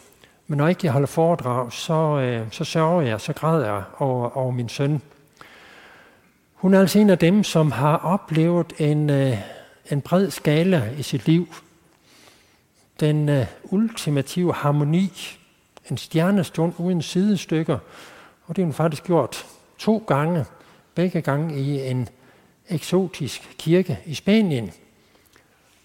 men 0.50 0.58
når 0.58 0.68
ikke 0.68 0.80
jeg 0.85 0.92
holder 0.92 1.06
foredrag, 1.06 1.73
så, 1.73 1.92
øh, 1.94 2.47
så 2.50 2.64
sørger 2.64 3.02
jeg, 3.02 3.20
så 3.20 3.32
græder 3.32 3.75
jeg 3.75 3.82
over, 3.99 4.37
over 4.37 4.50
min 4.50 4.68
søn. 4.68 5.02
Hun 6.54 6.75
er 6.75 6.80
altså 6.80 6.99
en 6.99 7.11
af 7.11 7.18
dem, 7.18 7.44
som 7.44 7.73
har 7.73 7.97
oplevet 7.97 8.73
en, 8.78 9.11
øh, 9.11 9.38
en 9.90 10.00
bred 10.00 10.30
skala 10.30 10.90
i 10.99 11.02
sit 11.02 11.26
liv. 11.26 11.54
Den 13.00 13.28
øh, 13.28 13.47
ultimative 13.64 14.54
harmoni, 14.54 15.38
en 15.90 15.97
stjernestund 15.97 16.73
uden 16.78 17.02
sidestykker, 17.02 17.78
og 18.47 18.57
det 18.57 18.62
har 18.62 18.66
hun 18.66 18.75
faktisk 18.75 19.04
gjort 19.04 19.47
to 19.78 20.04
gange, 20.07 20.45
begge 20.95 21.21
gange 21.21 21.61
i 21.61 21.90
en 21.90 22.09
eksotisk 22.68 23.54
kirke 23.59 23.99
i 24.07 24.14
Spanien. 24.14 24.73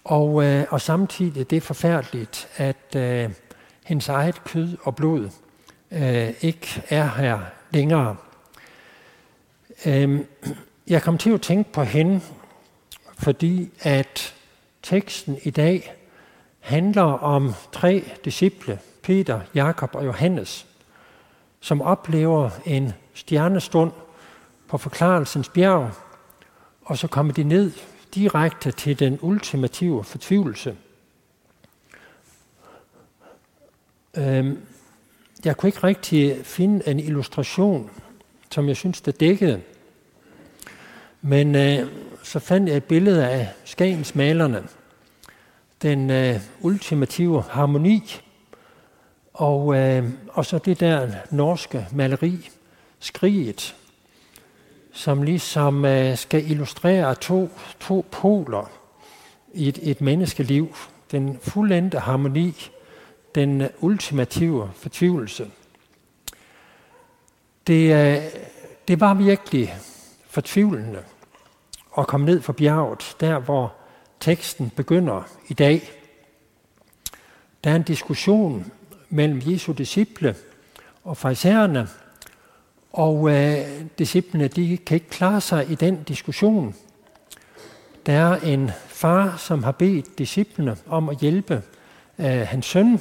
Og, 0.04 0.44
øh, 0.44 0.64
og 0.70 0.80
samtidig 0.80 1.50
det 1.50 1.56
er 1.56 1.60
forfærdeligt, 1.60 2.48
at 2.56 2.96
øh, 2.96 3.30
hendes 3.84 4.08
eget 4.08 4.44
kød 4.44 4.76
og 4.82 4.96
blod 4.96 5.30
øh, 5.90 6.34
ikke 6.40 6.82
er 6.88 7.08
her 7.08 7.38
længere. 7.70 8.16
Øh, 9.86 10.20
jeg 10.86 11.02
kom 11.02 11.18
til 11.18 11.30
at 11.30 11.40
tænke 11.40 11.72
på 11.72 11.82
hende, 11.82 12.20
fordi 13.18 13.70
at 13.80 14.34
teksten 14.82 15.38
i 15.42 15.50
dag 15.50 15.94
handler 16.60 17.02
om 17.02 17.54
tre 17.72 18.04
disciple, 18.24 18.78
Peter, 19.04 19.40
Jakob 19.54 19.94
og 19.94 20.06
Johannes, 20.06 20.66
som 21.60 21.82
oplever 21.82 22.50
en 22.64 22.92
stjernestund 23.14 23.92
på 24.68 24.78
forklarelsens 24.78 25.48
bjerg, 25.48 25.90
og 26.82 26.98
så 26.98 27.06
kommer 27.08 27.32
de 27.32 27.42
ned 27.42 27.72
direkte 28.14 28.70
til 28.70 28.98
den 28.98 29.18
ultimative 29.22 30.04
fortvivlelse. 30.04 30.76
Øhm, 34.16 34.60
jeg 35.44 35.56
kunne 35.56 35.68
ikke 35.68 35.82
rigtig 35.82 36.46
finde 36.46 36.88
en 36.88 37.00
illustration, 37.00 37.90
som 38.50 38.68
jeg 38.68 38.76
synes, 38.76 39.00
der 39.00 39.12
dækkede. 39.12 39.62
Men 41.22 41.54
øh, 41.54 41.88
så 42.22 42.38
fandt 42.38 42.68
jeg 42.68 42.76
et 42.76 42.84
billede 42.84 43.28
af 43.28 43.48
Skagens 43.64 44.14
malerne. 44.14 44.64
Den 45.82 46.10
øh, 46.10 46.40
ultimative 46.60 47.42
harmoni. 47.42 48.23
Og, 49.34 49.76
øh, 49.76 50.10
og 50.28 50.46
så 50.46 50.58
det 50.58 50.80
der 50.80 51.10
norske 51.30 51.86
maleri, 51.92 52.50
Skriget, 52.98 53.76
som 54.92 55.22
ligesom 55.22 55.84
øh, 55.84 56.16
skal 56.16 56.50
illustrere 56.50 57.14
to, 57.14 57.48
to 57.80 58.04
poler 58.10 58.70
i 59.52 59.68
et, 59.68 59.78
et 59.82 60.00
menneskeliv. 60.00 60.76
Den 61.10 61.38
fuldendte 61.42 61.98
harmoni 61.98 62.70
den 63.34 63.60
øh, 63.60 63.68
ultimative 63.80 64.70
fortvivlelse. 64.74 65.50
Det, 67.66 67.94
øh, 67.94 68.22
det 68.88 69.00
var 69.00 69.14
virkelig 69.14 69.74
fortvivlende 70.26 71.02
at 71.98 72.06
komme 72.06 72.26
ned 72.26 72.40
fra 72.42 72.52
bjerget, 72.52 73.16
der 73.20 73.38
hvor 73.38 73.74
teksten 74.20 74.70
begynder 74.70 75.28
i 75.48 75.54
dag. 75.54 75.90
Der 77.64 77.70
er 77.70 77.76
en 77.76 77.82
diskussion 77.82 78.72
mellem 79.14 79.42
Jesu 79.46 79.72
disciple 79.72 80.34
og 81.04 81.16
fraisererne, 81.16 81.88
og 82.92 83.30
øh, 83.30 83.58
disciplene 83.98 84.48
de 84.48 84.76
kan 84.76 84.94
ikke 84.94 85.08
klare 85.10 85.40
sig 85.40 85.70
i 85.70 85.74
den 85.74 86.02
diskussion. 86.02 86.74
Der 88.06 88.12
er 88.12 88.36
en 88.40 88.70
far, 88.86 89.36
som 89.36 89.62
har 89.62 89.72
bedt 89.72 90.18
disciplene 90.18 90.76
om 90.86 91.08
at 91.08 91.18
hjælpe 91.18 91.62
øh, 92.18 92.26
hans 92.26 92.66
søn, 92.66 93.00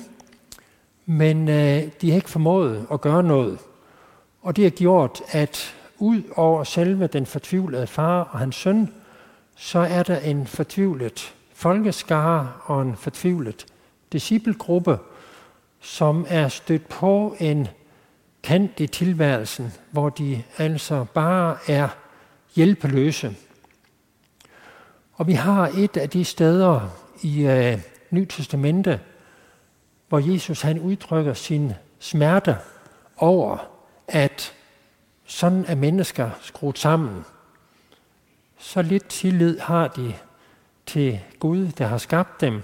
men 1.05 1.49
øh, 1.49 1.83
de 2.01 2.09
har 2.09 2.15
ikke 2.15 2.29
formået 2.29 2.87
at 2.91 3.01
gøre 3.01 3.23
noget. 3.23 3.59
Og 4.41 4.55
det 4.55 4.63
har 4.63 4.69
gjort, 4.69 5.21
at 5.31 5.75
ud 5.97 6.21
over 6.35 6.63
selve 6.63 7.07
den 7.07 7.25
fortvivlede 7.25 7.87
far 7.87 8.21
og 8.21 8.39
hans 8.39 8.55
søn, 8.55 8.89
så 9.55 9.79
er 9.79 10.03
der 10.03 10.19
en 10.19 10.47
fortvivlet 10.47 11.33
folkeskare 11.53 12.51
og 12.63 12.81
en 12.81 12.95
fortvivlet 12.95 13.65
disciplegruppe, 14.11 14.97
som 15.83 16.25
er 16.29 16.47
stødt 16.47 16.89
på 16.89 17.35
en 17.39 17.67
kant 18.43 18.79
i 18.79 18.87
tilværelsen, 18.87 19.73
hvor 19.91 20.09
de 20.09 20.43
altså 20.57 21.05
bare 21.13 21.57
er 21.67 21.87
hjælpeløse. 22.55 23.35
Og 25.13 25.27
vi 25.27 25.33
har 25.33 25.71
et 25.77 25.97
af 25.97 26.09
de 26.09 26.25
steder 26.25 26.89
i 27.21 27.45
øh, 27.45 27.79
Nyt 28.11 28.29
Testamente, 28.29 28.99
hvor 30.09 30.19
Jesus 30.19 30.61
han 30.61 30.79
udtrykker 30.79 31.33
sin 31.33 31.73
smerte 31.99 32.57
over, 33.17 33.57
at 34.07 34.53
sådan 35.25 35.65
er 35.67 35.75
mennesker 35.75 36.29
skruet 36.41 36.77
sammen. 36.77 37.25
Så 38.57 38.81
lidt 38.81 39.07
tillid 39.07 39.59
har 39.59 39.87
de 39.87 40.13
til 40.85 41.19
Gud, 41.39 41.67
der 41.67 41.87
har 41.87 41.97
skabt 41.97 42.41
dem, 42.41 42.61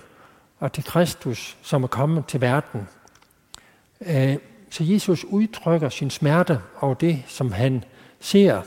og 0.60 0.74
til 0.74 0.84
Kristus, 0.84 1.58
som 1.62 1.84
er 1.84 1.88
kommet 1.88 2.26
til 2.26 2.42
verden. 2.42 2.88
Øh, 4.06 4.38
så 4.70 4.84
Jesus 4.84 5.24
udtrykker 5.24 5.90
sin 5.90 6.10
smerte 6.10 6.62
over 6.82 6.94
det, 6.94 7.24
som 7.28 7.52
han 7.52 7.84
ser. 8.20 8.62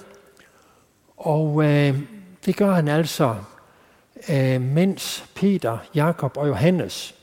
Og 1.17 1.65
øh, 1.65 1.99
det 2.47 2.57
gør 2.57 2.73
han 2.75 2.89
altså, 2.89 3.37
øh, 4.29 4.61
mens 4.61 5.25
Peter, 5.35 5.79
Jakob 5.95 6.37
og 6.37 6.49
Johannes 6.49 7.15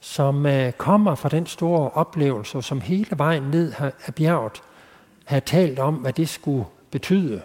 som 0.00 0.46
kommer 0.76 1.14
fra 1.14 1.28
den 1.28 1.46
store 1.46 1.90
oplevelse, 1.90 2.62
som 2.62 2.80
hele 2.80 3.08
vejen 3.16 3.42
ned 3.42 3.72
af 4.06 4.14
bjerget 4.14 4.62
har 5.24 5.40
talt 5.40 5.78
om, 5.78 5.94
hvad 5.94 6.12
det 6.12 6.28
skulle 6.28 6.64
betyde. 6.90 7.42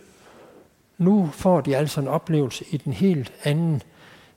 Nu 0.98 1.30
får 1.34 1.62
de 1.62 1.78
altså 1.78 2.02
en 2.02 2.08
oplevelse 2.08 2.66
i 2.72 2.78
den 2.78 2.94
helt 2.94 3.34
anden 3.44 3.82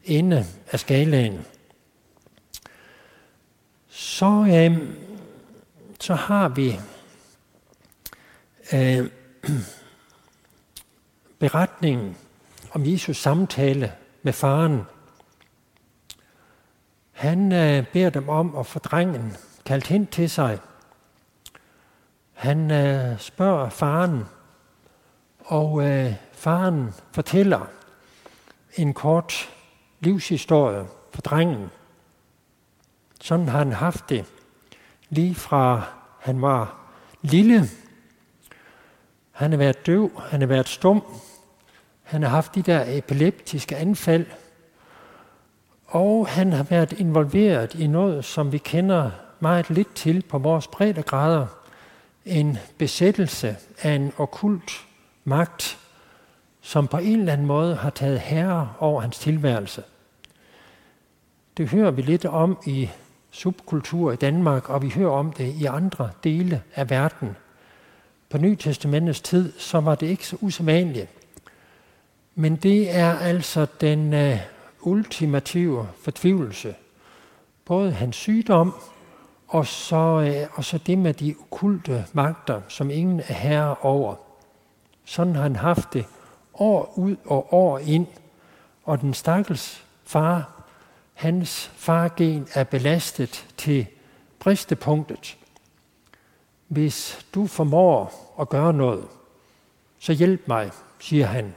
ende 0.05 0.47
af 0.73 0.81
skalaen. 0.81 1.45
Så, 3.89 4.47
øh, 4.49 4.79
så 6.01 6.15
har 6.15 6.49
vi 6.49 6.81
øh, 8.73 9.11
beretningen 11.39 12.17
om 12.73 12.87
Jesus 12.87 13.17
samtale 13.17 13.93
med 14.23 14.33
faren. 14.33 14.83
Han 17.13 17.53
øh, 17.53 17.87
beder 17.93 18.11
dem 18.11 18.29
om 18.29 18.57
at 18.57 18.67
få 18.67 18.79
drengen 18.79 19.37
kaldt 19.65 19.87
hen 19.87 20.07
til 20.07 20.31
sig. 20.31 20.59
Han 22.33 22.71
øh, 22.71 23.19
spørger 23.19 23.69
faren, 23.69 24.25
og 25.39 25.83
øh, 25.87 26.15
faren 26.33 26.95
fortæller 27.13 27.67
en 28.75 28.95
kort 28.95 29.51
livshistorie 30.01 30.87
for 31.15 31.23
drengen. 31.23 31.71
Sådan 33.21 33.49
har 33.49 33.59
han 33.59 33.73
haft 33.73 34.09
det 34.09 34.25
lige 35.11 35.35
fra 35.35 35.83
han 36.21 36.43
var 36.43 36.77
lille. 37.23 37.69
Han 39.33 39.51
har 39.51 39.59
været 39.59 39.87
døv, 39.87 40.21
han 40.29 40.41
har 40.41 40.47
været 40.47 40.69
stum, 40.69 41.03
han 42.03 42.23
har 42.23 42.29
haft 42.29 42.55
de 42.55 42.63
der 42.63 42.85
epileptiske 42.87 43.77
anfald, 43.77 44.27
og 45.87 46.29
han 46.29 46.53
har 46.53 46.63
været 46.63 46.93
involveret 46.93 47.75
i 47.75 47.87
noget, 47.87 48.25
som 48.25 48.53
vi 48.53 48.59
kender 48.59 49.11
meget 49.41 49.71
lidt 49.71 49.95
til 49.95 50.23
på 50.23 50.39
vores 50.39 50.67
breddegrader. 50.67 51.47
En 52.25 52.59
besættelse 52.79 53.57
af 53.83 53.91
en 53.91 54.13
okult 54.19 54.87
magt, 55.25 55.79
som 56.61 56.89
på 56.89 56.99
en 56.99 57.19
eller 57.19 57.33
anden 57.33 57.47
måde 57.47 57.75
har 57.75 57.91
taget 57.91 58.21
herre 58.21 58.73
over 58.79 59.01
hans 59.01 59.19
tilværelse. 59.19 59.83
Det 61.57 61.69
hører 61.69 61.91
vi 61.91 62.03
lidt 62.03 62.25
om 62.25 62.59
i 62.67 62.91
subkultur 63.37 64.13
i 64.13 64.17
Danmark, 64.17 64.71
og 64.71 64.83
vi 64.83 64.89
hører 64.89 65.11
om 65.11 65.33
det 65.33 65.55
i 65.55 65.65
andre 65.65 66.11
dele 66.25 66.63
af 66.75 66.91
verden. 66.91 67.37
På 68.31 68.39
Nytestamentets 68.39 69.21
tid, 69.21 69.53
så 69.59 69.81
var 69.81 69.95
det 69.95 70.07
ikke 70.07 70.27
så 70.27 70.37
usædvanligt. 70.41 71.09
Men 72.35 72.57
det 72.57 72.97
er 72.97 73.19
altså 73.19 73.67
den 73.81 74.15
uh, 74.15 74.39
ultimative 74.81 75.89
fortvivlelse. 76.03 76.75
Både 77.65 77.93
hans 77.93 78.17
sygdom, 78.17 78.75
og 79.49 79.67
så, 79.67 79.97
uh, 79.97 80.59
og 80.59 80.65
så 80.65 80.79
det 80.79 80.99
med 80.99 81.15
de 81.15 81.35
okulte 81.41 82.05
magter, 82.13 82.61
som 82.69 82.91
ingen 82.91 83.21
er 83.21 83.35
herre 83.35 83.77
over. 83.81 84.15
Sådan 85.05 85.35
har 85.35 85.43
han 85.43 85.57
haft 85.57 85.93
det 85.93 86.05
år 86.55 86.93
ud 86.97 87.17
og 87.27 87.55
år 87.55 87.79
ind. 87.79 88.07
Og 88.85 89.01
den 89.01 89.15
stakkels 89.15 89.85
far 90.05 90.56
hans 91.17 91.71
fargen 91.77 92.49
er 92.55 92.65
belastet 92.65 93.47
til 93.57 93.87
bristepunktet. 94.39 95.37
Hvis 96.69 97.27
du 97.35 97.47
formår 97.47 98.35
at 98.41 98.49
gøre 98.49 98.73
noget, 98.73 99.05
så 99.99 100.13
hjælp 100.13 100.49
mig, 100.49 100.71
siger 101.01 101.27
han. 101.27 101.55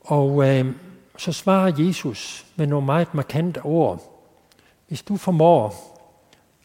Og 0.00 0.48
øh, 0.48 0.74
så 1.16 1.32
svarer 1.32 1.72
Jesus 1.78 2.46
med 2.56 2.66
nogle 2.66 2.86
meget 2.86 3.14
markante 3.14 3.62
ord. 3.62 4.24
Hvis 4.88 5.02
du 5.02 5.16
formår, 5.16 5.74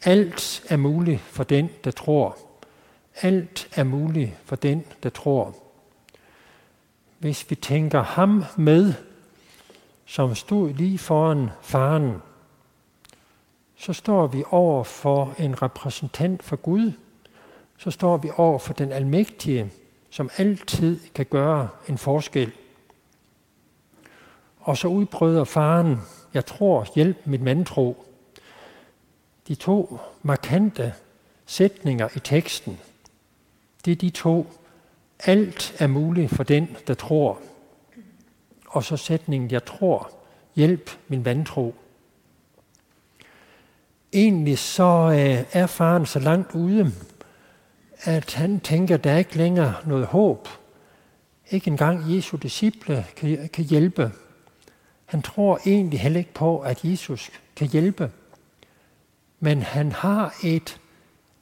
alt 0.04 0.64
er 0.68 0.76
muligt 0.76 1.20
for 1.20 1.44
den, 1.44 1.70
der 1.84 1.90
tror. 1.90 2.38
Alt 3.22 3.68
er 3.74 3.84
muligt 3.84 4.30
for 4.44 4.56
den, 4.56 4.84
der 5.02 5.10
tror. 5.10 5.54
Hvis 7.18 7.50
vi 7.50 7.54
tænker 7.54 8.02
ham 8.02 8.44
med, 8.56 8.94
som 10.06 10.34
stod 10.34 10.72
lige 10.72 10.98
foran 10.98 11.50
faren, 11.62 12.22
så 13.76 13.92
står 13.92 14.26
vi 14.26 14.44
over 14.50 14.84
for 14.84 15.34
en 15.38 15.62
repræsentant 15.62 16.42
for 16.42 16.56
Gud, 16.56 16.92
så 17.78 17.90
står 17.90 18.16
vi 18.16 18.30
over 18.36 18.58
for 18.58 18.72
den 18.72 18.92
almægtige, 18.92 19.72
som 20.10 20.30
altid 20.36 21.00
kan 21.14 21.26
gøre 21.26 21.68
en 21.88 21.98
forskel. 21.98 22.52
Og 24.60 24.76
så 24.76 24.88
udbryder 24.88 25.44
faren, 25.44 25.98
jeg 26.34 26.46
tror, 26.46 26.86
hjælp 26.94 27.16
mit 27.24 27.42
mandtro. 27.42 28.04
De 29.48 29.54
to 29.54 29.98
markante 30.22 30.94
sætninger 31.46 32.08
i 32.16 32.18
teksten, 32.18 32.80
det 33.84 33.92
er 33.92 33.96
de 33.96 34.10
to, 34.10 34.46
alt 35.18 35.76
er 35.78 35.86
muligt 35.86 36.30
for 36.30 36.42
den, 36.42 36.76
der 36.86 36.94
tror 36.94 37.40
og 38.74 38.84
så 38.84 38.96
sætningen, 38.96 39.50
jeg 39.50 39.64
tror, 39.64 40.10
hjælp 40.56 40.90
min 41.08 41.24
vantro. 41.24 41.74
Egentlig 44.12 44.58
så 44.58 45.10
øh, 45.12 45.44
er 45.52 45.66
faren 45.66 46.06
så 46.06 46.18
langt 46.18 46.54
ude, 46.54 46.92
at 48.00 48.34
han 48.34 48.60
tænker, 48.60 48.94
at 48.94 49.04
der 49.04 49.10
er 49.10 49.18
ikke 49.18 49.36
længere 49.36 49.74
noget 49.86 50.06
håb. 50.06 50.48
Ikke 51.50 51.68
engang 51.68 52.14
Jesu 52.14 52.36
disciple 52.36 53.06
kan, 53.16 53.48
kan 53.52 53.64
hjælpe. 53.64 54.12
Han 55.04 55.22
tror 55.22 55.60
egentlig 55.66 56.00
heller 56.00 56.18
ikke 56.18 56.34
på, 56.34 56.60
at 56.60 56.84
Jesus 56.84 57.30
kan 57.56 57.68
hjælpe. 57.68 58.10
Men 59.40 59.62
han 59.62 59.92
har 59.92 60.34
et 60.44 60.80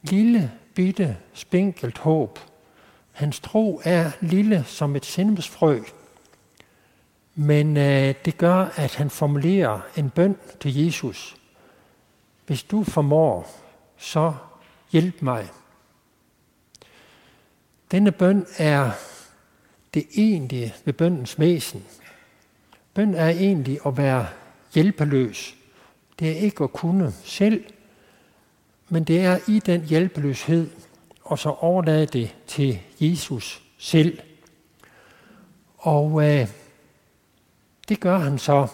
lille, 0.01 0.51
bitte, 0.75 1.17
spinkelt 1.33 1.97
håb. 1.97 2.39
Hans 3.11 3.39
tro 3.39 3.81
er 3.83 4.11
lille 4.21 4.63
som 4.67 4.95
et 4.95 5.05
sindemsfrø, 5.05 5.79
men 7.35 7.77
øh, 7.77 8.15
det 8.25 8.37
gør, 8.37 8.65
at 8.75 8.95
han 8.95 9.09
formulerer 9.09 9.79
en 9.97 10.09
bøn 10.09 10.37
til 10.59 10.85
Jesus. 10.85 11.35
Hvis 12.45 12.63
du 12.63 12.83
formår, 12.83 13.49
så 13.97 14.33
hjælp 14.91 15.21
mig. 15.21 15.47
Denne 17.91 18.11
bøn 18.11 18.45
er 18.57 18.91
det 19.93 20.05
egentlige 20.15 20.73
ved 20.85 20.93
bøndens 20.93 21.39
væsen. 21.39 21.85
Bøn 22.93 23.13
er 23.15 23.29
egentlig 23.29 23.79
at 23.85 23.97
være 23.97 24.27
hjælpeløs. 24.73 25.55
Det 26.19 26.31
er 26.31 26.35
ikke 26.35 26.63
at 26.63 26.73
kunne 26.73 27.13
selv, 27.23 27.65
men 28.89 29.03
det 29.03 29.21
er 29.21 29.39
i 29.47 29.59
den 29.59 29.85
hjælpeløshed, 29.85 30.69
og 31.21 31.39
så 31.39 31.49
overlade 31.49 32.05
det 32.05 32.35
til 32.47 32.79
Jesus 32.99 33.63
selv. 33.77 34.19
Og 35.77 36.29
øh, 36.29 36.47
det 37.89 37.99
gør 37.99 38.17
han 38.17 38.37
så. 38.39 38.67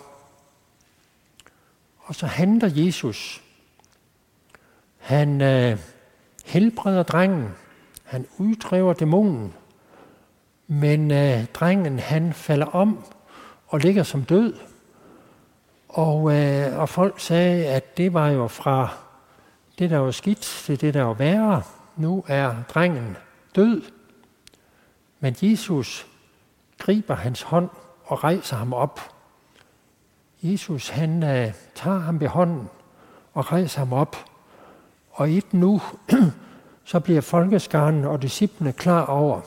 Og 2.00 2.16
så 2.16 2.26
handler 2.26 2.70
Jesus. 2.74 3.42
Han 4.98 5.42
øh, 5.42 5.80
helbreder 6.46 7.04
drengen. 7.04 7.50
Han 8.04 8.28
uddriver 8.38 8.94
dæmonen. 8.94 9.54
Men 10.68 11.12
øh, 11.12 11.46
drengen 11.46 12.00
han 12.00 12.34
falder 12.34 12.66
om 12.66 13.04
og 13.68 13.80
ligger 13.80 14.04
som 14.04 14.24
død. 14.24 14.54
Og, 15.90 16.36
øh, 16.36 16.80
og 16.80 16.90
folk 16.90 17.20
sagde, 17.20 17.66
at 17.68 17.98
det 17.98 18.14
var 18.14 18.30
jo 18.30 18.48
fra 18.48 18.90
det, 19.80 19.90
der 19.90 19.98
var 19.98 20.12
skidt, 20.12 20.42
til 20.42 20.82
det, 20.82 20.94
der 20.94 21.04
var 21.04 21.14
værre. 21.14 21.64
Nu 21.96 22.24
er 22.28 22.56
drengen 22.74 23.18
død. 23.56 23.82
Men 25.20 25.36
Jesus 25.42 26.08
griber 26.78 27.16
hans 27.16 27.42
hånd 27.42 27.70
og 28.10 28.24
rejser 28.24 28.58
ham 28.58 28.74
op. 28.74 29.00
Jesus 30.42 30.90
han 30.90 31.24
uh, 31.24 31.54
tager 31.76 32.00
ham 32.00 32.20
ved 32.20 32.28
hånden 32.28 32.70
og 33.34 33.52
rejser 33.52 33.80
ham 33.80 33.94
op. 33.94 34.16
Og 35.12 35.30
et 35.32 35.54
nu, 35.54 35.82
så 36.84 37.00
bliver 37.00 37.22
folkeskaren 37.22 38.06
og 38.06 38.22
disciplene 38.22 38.74
klar 38.74 39.06
over, 39.06 39.42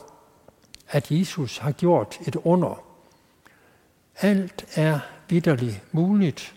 at 0.89 1.11
Jesus 1.11 1.57
har 1.57 1.71
gjort 1.71 2.17
et 2.27 2.35
under. 2.35 2.83
Alt 4.21 4.65
er 4.75 4.99
vidderligt 5.29 5.83
muligt, 5.91 6.55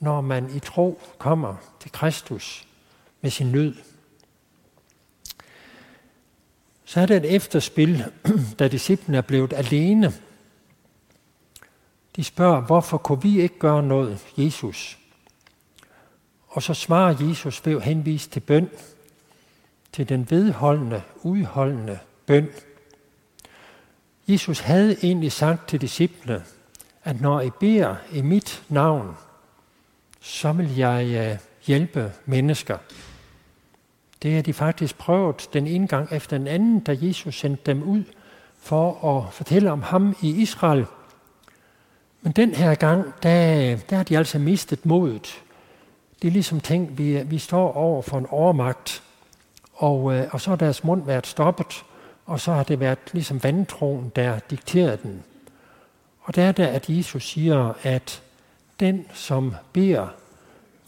når 0.00 0.20
man 0.20 0.50
i 0.56 0.58
tro 0.58 1.00
kommer 1.18 1.56
til 1.80 1.92
Kristus 1.92 2.68
med 3.20 3.30
sin 3.30 3.52
nød. 3.52 3.74
Så 6.84 7.00
er 7.00 7.06
der 7.06 7.16
et 7.16 7.34
efterspil, 7.34 8.04
da 8.58 8.68
disciplene 8.68 9.16
er 9.18 9.22
blevet 9.22 9.52
alene 9.52 10.12
de 12.16 12.24
spørger, 12.24 12.60
hvorfor 12.60 12.98
kunne 12.98 13.22
vi 13.22 13.40
ikke 13.40 13.58
gøre 13.58 13.82
noget, 13.82 14.26
Jesus? 14.36 14.98
Og 16.48 16.62
så 16.62 16.74
svarer 16.74 17.16
Jesus 17.28 17.66
ved 17.66 17.76
at 17.76 17.82
henvise 17.82 18.30
til 18.30 18.40
bøn, 18.40 18.70
til 19.92 20.08
den 20.08 20.30
vedholdende, 20.30 21.02
udholdende 21.22 21.98
bøn. 22.26 22.48
Jesus 24.28 24.60
havde 24.60 24.96
egentlig 25.02 25.32
sagt 25.32 25.68
til 25.68 25.80
disciplene, 25.80 26.44
at 27.04 27.20
når 27.20 27.40
I 27.40 27.50
beder 27.60 27.96
i 28.12 28.22
mit 28.22 28.62
navn, 28.68 29.16
så 30.20 30.52
vil 30.52 30.76
jeg 30.76 31.06
øh, 31.06 31.38
hjælpe 31.66 32.12
mennesker. 32.26 32.78
Det 34.22 34.34
har 34.34 34.42
de 34.42 34.52
faktisk 34.52 34.98
prøvet 34.98 35.48
den 35.52 35.66
ene 35.66 35.88
gang 35.88 36.12
efter 36.12 36.38
den 36.38 36.46
anden, 36.46 36.80
da 36.80 36.96
Jesus 37.00 37.34
sendte 37.34 37.62
dem 37.66 37.82
ud 37.82 38.04
for 38.58 39.16
at 39.16 39.32
fortælle 39.32 39.72
om 39.72 39.82
ham 39.82 40.16
i 40.22 40.42
Israel– 40.42 40.86
men 42.24 42.32
den 42.32 42.54
her 42.54 42.74
gang, 42.74 43.14
der, 43.22 43.76
der 43.90 43.96
har 43.96 44.02
de 44.02 44.18
altså 44.18 44.38
mistet 44.38 44.86
modet. 44.86 45.42
Det 46.22 46.28
er 46.28 46.32
ligesom 46.32 46.60
tænkt, 46.60 46.98
vi, 46.98 47.22
vi 47.22 47.38
står 47.38 47.72
over 47.72 48.02
for 48.02 48.18
en 48.18 48.26
overmagt, 48.26 49.02
og, 49.74 50.14
øh, 50.14 50.28
og 50.30 50.40
så 50.40 50.50
har 50.50 50.56
deres 50.56 50.84
mund 50.84 51.04
været 51.04 51.26
stoppet, 51.26 51.84
og 52.26 52.40
så 52.40 52.52
har 52.52 52.62
det 52.62 52.80
været 52.80 52.98
ligesom 53.12 53.42
vandtroen, 53.42 54.12
der 54.16 54.38
dikterede 54.38 54.98
den. 55.02 55.24
Og 56.20 56.34
der 56.34 56.42
er 56.42 56.52
der, 56.52 56.66
at 56.66 56.88
Jesus 56.88 57.28
siger, 57.28 57.72
at 57.82 58.22
den, 58.80 59.06
som 59.12 59.54
beder, 59.72 60.08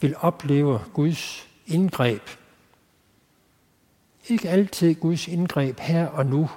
vil 0.01 0.15
opleve 0.21 0.79
Guds 0.93 1.47
indgreb. 1.67 2.21
Ikke 4.27 4.49
altid 4.49 4.95
Guds 4.95 5.27
indgreb 5.27 5.79
her 5.79 6.07
og 6.07 6.25
nu. 6.25 6.49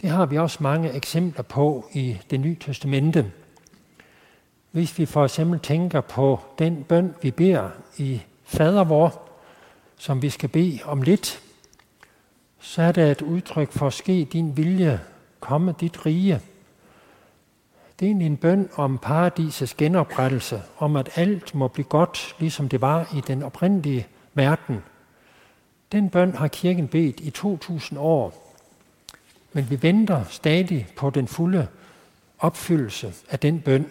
Det 0.00 0.10
har 0.10 0.26
vi 0.26 0.38
også 0.38 0.58
mange 0.60 0.92
eksempler 0.92 1.42
på 1.42 1.88
i 1.92 2.18
det 2.30 2.40
nye 2.40 2.56
testamente. 2.60 3.32
Hvis 4.72 4.98
vi 4.98 5.06
for 5.06 5.24
eksempel 5.24 5.60
tænker 5.60 6.00
på 6.00 6.40
den 6.58 6.84
bøn, 6.84 7.14
vi 7.22 7.30
beder 7.30 7.70
i 7.96 8.22
fader 8.44 8.84
vor, 8.84 9.22
som 9.96 10.22
vi 10.22 10.30
skal 10.30 10.48
bede 10.48 10.78
om 10.84 11.02
lidt, 11.02 11.42
så 12.60 12.82
er 12.82 12.92
det 12.92 13.10
et 13.10 13.22
udtryk 13.22 13.72
for, 13.72 13.86
at 13.86 13.92
ske 13.92 14.28
din 14.32 14.56
vilje, 14.56 15.00
komme 15.40 15.74
dit 15.80 16.06
rige. 16.06 16.40
Det 18.00 18.06
er 18.06 18.10
egentlig 18.10 18.26
en 18.26 18.36
bøn 18.36 18.68
om 18.74 18.98
paradisets 18.98 19.74
genoprettelse, 19.74 20.62
om 20.78 20.96
at 20.96 21.10
alt 21.16 21.54
må 21.54 21.68
blive 21.68 21.84
godt, 21.84 22.36
ligesom 22.38 22.68
det 22.68 22.80
var 22.80 23.16
i 23.16 23.20
den 23.26 23.42
oprindelige 23.42 24.06
verden. 24.34 24.82
Den 25.92 26.10
bøn 26.10 26.34
har 26.34 26.48
kirken 26.48 26.88
bedt 26.88 27.20
i 27.20 27.30
2000 27.30 28.00
år, 28.00 28.54
men 29.52 29.70
vi 29.70 29.82
venter 29.82 30.24
stadig 30.24 30.86
på 30.96 31.10
den 31.10 31.28
fulde 31.28 31.68
opfyldelse 32.38 33.14
af 33.30 33.38
den 33.38 33.60
bøn. 33.60 33.90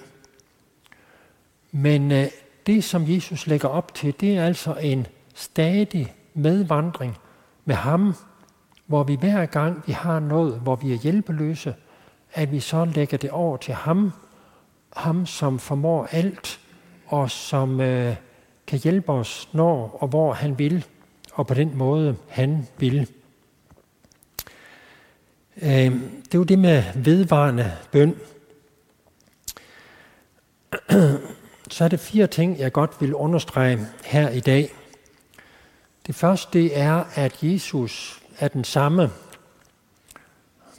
Men 1.71 2.12
øh, 2.12 2.27
det, 2.65 2.84
som 2.84 3.03
Jesus 3.07 3.47
lægger 3.47 3.67
op 3.67 3.93
til, 3.93 4.13
det 4.19 4.38
er 4.38 4.45
altså 4.45 4.73
en 4.73 5.07
stadig 5.36 6.13
medvandring 6.34 7.17
med 7.65 7.75
ham, 7.75 8.15
hvor 8.86 9.03
vi 9.03 9.15
hver 9.15 9.45
gang 9.45 9.84
vi 9.88 9.91
har 9.91 10.19
noget, 10.19 10.60
hvor 10.60 10.75
vi 10.75 10.93
er 10.93 10.97
hjælpeløse, 10.97 11.75
at 12.34 12.51
vi 12.51 12.60
så 12.60 12.86
lægger 12.86 13.17
det 13.17 13.29
over 13.29 13.57
til 13.57 13.73
ham, 13.73 14.12
ham 14.95 15.25
som 15.25 15.60
formår 15.60 16.07
alt, 16.12 16.60
og 17.07 17.31
som 17.31 17.81
øh, 17.81 18.15
kan 18.67 18.79
hjælpe 18.79 19.12
os, 19.12 19.49
når 19.53 19.97
og 20.01 20.07
hvor 20.07 20.34
han 20.34 20.60
vil, 20.60 20.86
og 21.34 21.47
på 21.47 21.53
den 21.53 21.77
måde 21.77 22.15
han 22.29 22.67
vil. 22.77 23.10
Øh, 25.62 25.71
det 25.71 26.34
er 26.34 26.38
jo 26.38 26.43
det 26.43 26.60
med 26.60 26.84
vedvarende 26.95 27.71
bøn. 27.91 28.15
Så 31.71 31.84
er 31.84 31.88
det 31.88 31.99
fire 31.99 32.27
ting, 32.27 32.60
jeg 32.60 32.71
godt 32.71 33.01
vil 33.01 33.15
understrege 33.15 33.88
her 34.05 34.29
i 34.29 34.39
dag. 34.39 34.73
Det 36.07 36.15
første 36.15 36.60
det 36.60 36.79
er, 36.79 37.03
at 37.15 37.43
Jesus 37.43 38.21
er 38.39 38.47
den 38.47 38.63
samme 38.63 39.10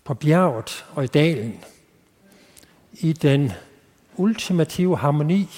på 0.05 0.15
bjerget 0.15 0.85
og 0.95 1.05
i 1.05 1.07
dalen, 1.07 1.65
i 2.93 3.13
den 3.13 3.53
ultimative 4.17 4.99
harmoni 4.99 5.49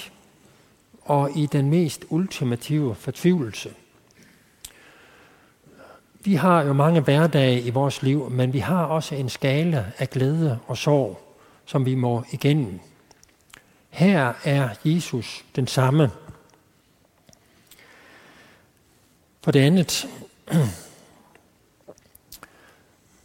og 1.03 1.31
i 1.37 1.47
den 1.47 1.70
mest 1.70 2.05
ultimative 2.09 2.94
fortvivlelse. 2.94 3.70
Vi 6.20 6.35
har 6.35 6.62
jo 6.62 6.73
mange 6.73 7.01
hverdage 7.01 7.61
i 7.61 7.70
vores 7.70 8.03
liv, 8.03 8.31
men 8.31 8.53
vi 8.53 8.59
har 8.59 8.85
også 8.85 9.14
en 9.14 9.29
skala 9.29 9.92
af 9.99 10.11
glæde 10.11 10.59
og 10.66 10.77
sorg, 10.77 11.20
som 11.64 11.87
vi 11.87 11.94
må 11.94 12.25
igennem. 12.33 12.81
Her 13.95 14.33
er 14.45 14.69
Jesus 14.85 15.45
den 15.57 15.67
samme. 15.67 16.11
For 19.43 19.51
det 19.51 19.61
andet, 19.61 20.09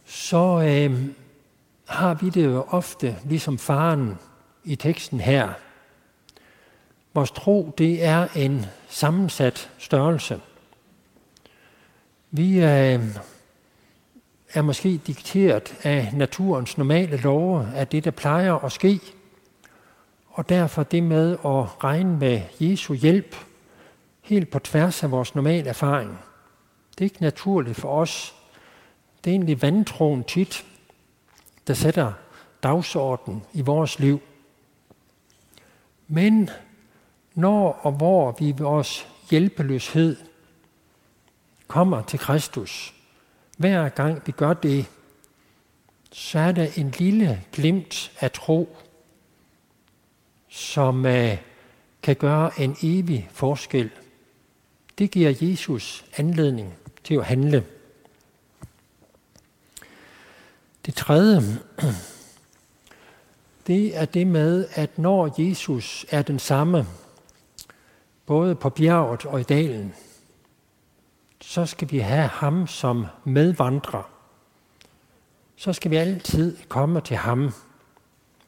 så 0.06 0.60
øh, 0.60 1.06
har 1.88 2.14
vi 2.14 2.30
det 2.30 2.44
jo 2.44 2.64
ofte, 2.68 3.16
ligesom 3.24 3.58
faren 3.58 4.18
i 4.64 4.76
teksten 4.76 5.20
her. 5.20 5.52
Vores 7.14 7.30
tro, 7.30 7.74
det 7.78 8.04
er 8.04 8.28
en 8.36 8.66
sammensat 8.88 9.70
størrelse. 9.78 10.40
Vi 12.30 12.56
øh, 12.56 13.00
er 14.54 14.62
måske 14.62 15.00
dikteret 15.06 15.76
af 15.82 16.10
naturens 16.14 16.78
normale 16.78 17.16
love, 17.16 17.68
af 17.74 17.86
det, 17.86 18.04
der 18.04 18.10
plejer 18.10 18.54
at 18.54 18.72
ske. 18.72 19.00
Og 20.40 20.48
derfor 20.48 20.82
det 20.82 21.02
med 21.02 21.32
at 21.32 21.84
regne 21.84 22.16
med 22.16 22.40
Jesu 22.60 22.94
hjælp 22.94 23.36
helt 24.22 24.50
på 24.50 24.58
tværs 24.58 25.02
af 25.02 25.10
vores 25.10 25.34
normale 25.34 25.68
erfaring. 25.68 26.18
Det 26.90 27.00
er 27.00 27.04
ikke 27.04 27.22
naturligt 27.22 27.76
for 27.76 27.88
os. 27.88 28.34
Det 29.24 29.30
er 29.30 29.34
egentlig 29.34 29.62
vandtroen 29.62 30.24
tit, 30.24 30.64
der 31.66 31.74
sætter 31.74 32.12
dagsordenen 32.62 33.42
i 33.52 33.60
vores 33.60 33.98
liv. 33.98 34.20
Men 36.08 36.50
når 37.34 37.80
og 37.82 37.92
hvor 37.92 38.36
vi 38.38 38.46
ved 38.46 38.54
vores 38.58 39.08
hjælpeløshed 39.30 40.16
kommer 41.68 42.02
til 42.02 42.18
Kristus, 42.18 42.94
hver 43.58 43.88
gang 43.88 44.22
vi 44.26 44.32
gør 44.32 44.52
det, 44.52 44.86
så 46.12 46.38
er 46.38 46.52
der 46.52 46.66
en 46.76 46.90
lille 46.90 47.44
glimt 47.52 48.12
af 48.20 48.30
tro, 48.30 48.76
som 50.50 51.06
øh, 51.06 51.36
kan 52.02 52.16
gøre 52.16 52.60
en 52.60 52.76
evig 52.82 53.28
forskel. 53.32 53.90
Det 54.98 55.10
giver 55.10 55.34
Jesus 55.40 56.04
anledning 56.16 56.74
til 57.04 57.14
at 57.14 57.24
handle. 57.24 57.64
Det 60.86 60.94
tredje, 60.94 61.40
det 63.66 63.96
er 63.96 64.04
det 64.04 64.26
med, 64.26 64.66
at 64.74 64.98
når 64.98 65.42
Jesus 65.42 66.06
er 66.10 66.22
den 66.22 66.38
samme, 66.38 66.86
både 68.26 68.54
på 68.54 68.70
bjerget 68.70 69.26
og 69.26 69.40
i 69.40 69.42
dalen, 69.42 69.94
så 71.40 71.66
skal 71.66 71.90
vi 71.90 71.98
have 71.98 72.28
ham 72.28 72.66
som 72.66 73.06
medvandrer. 73.24 74.10
Så 75.56 75.72
skal 75.72 75.90
vi 75.90 75.96
altid 75.96 76.56
komme 76.68 77.00
til 77.00 77.16
ham 77.16 77.52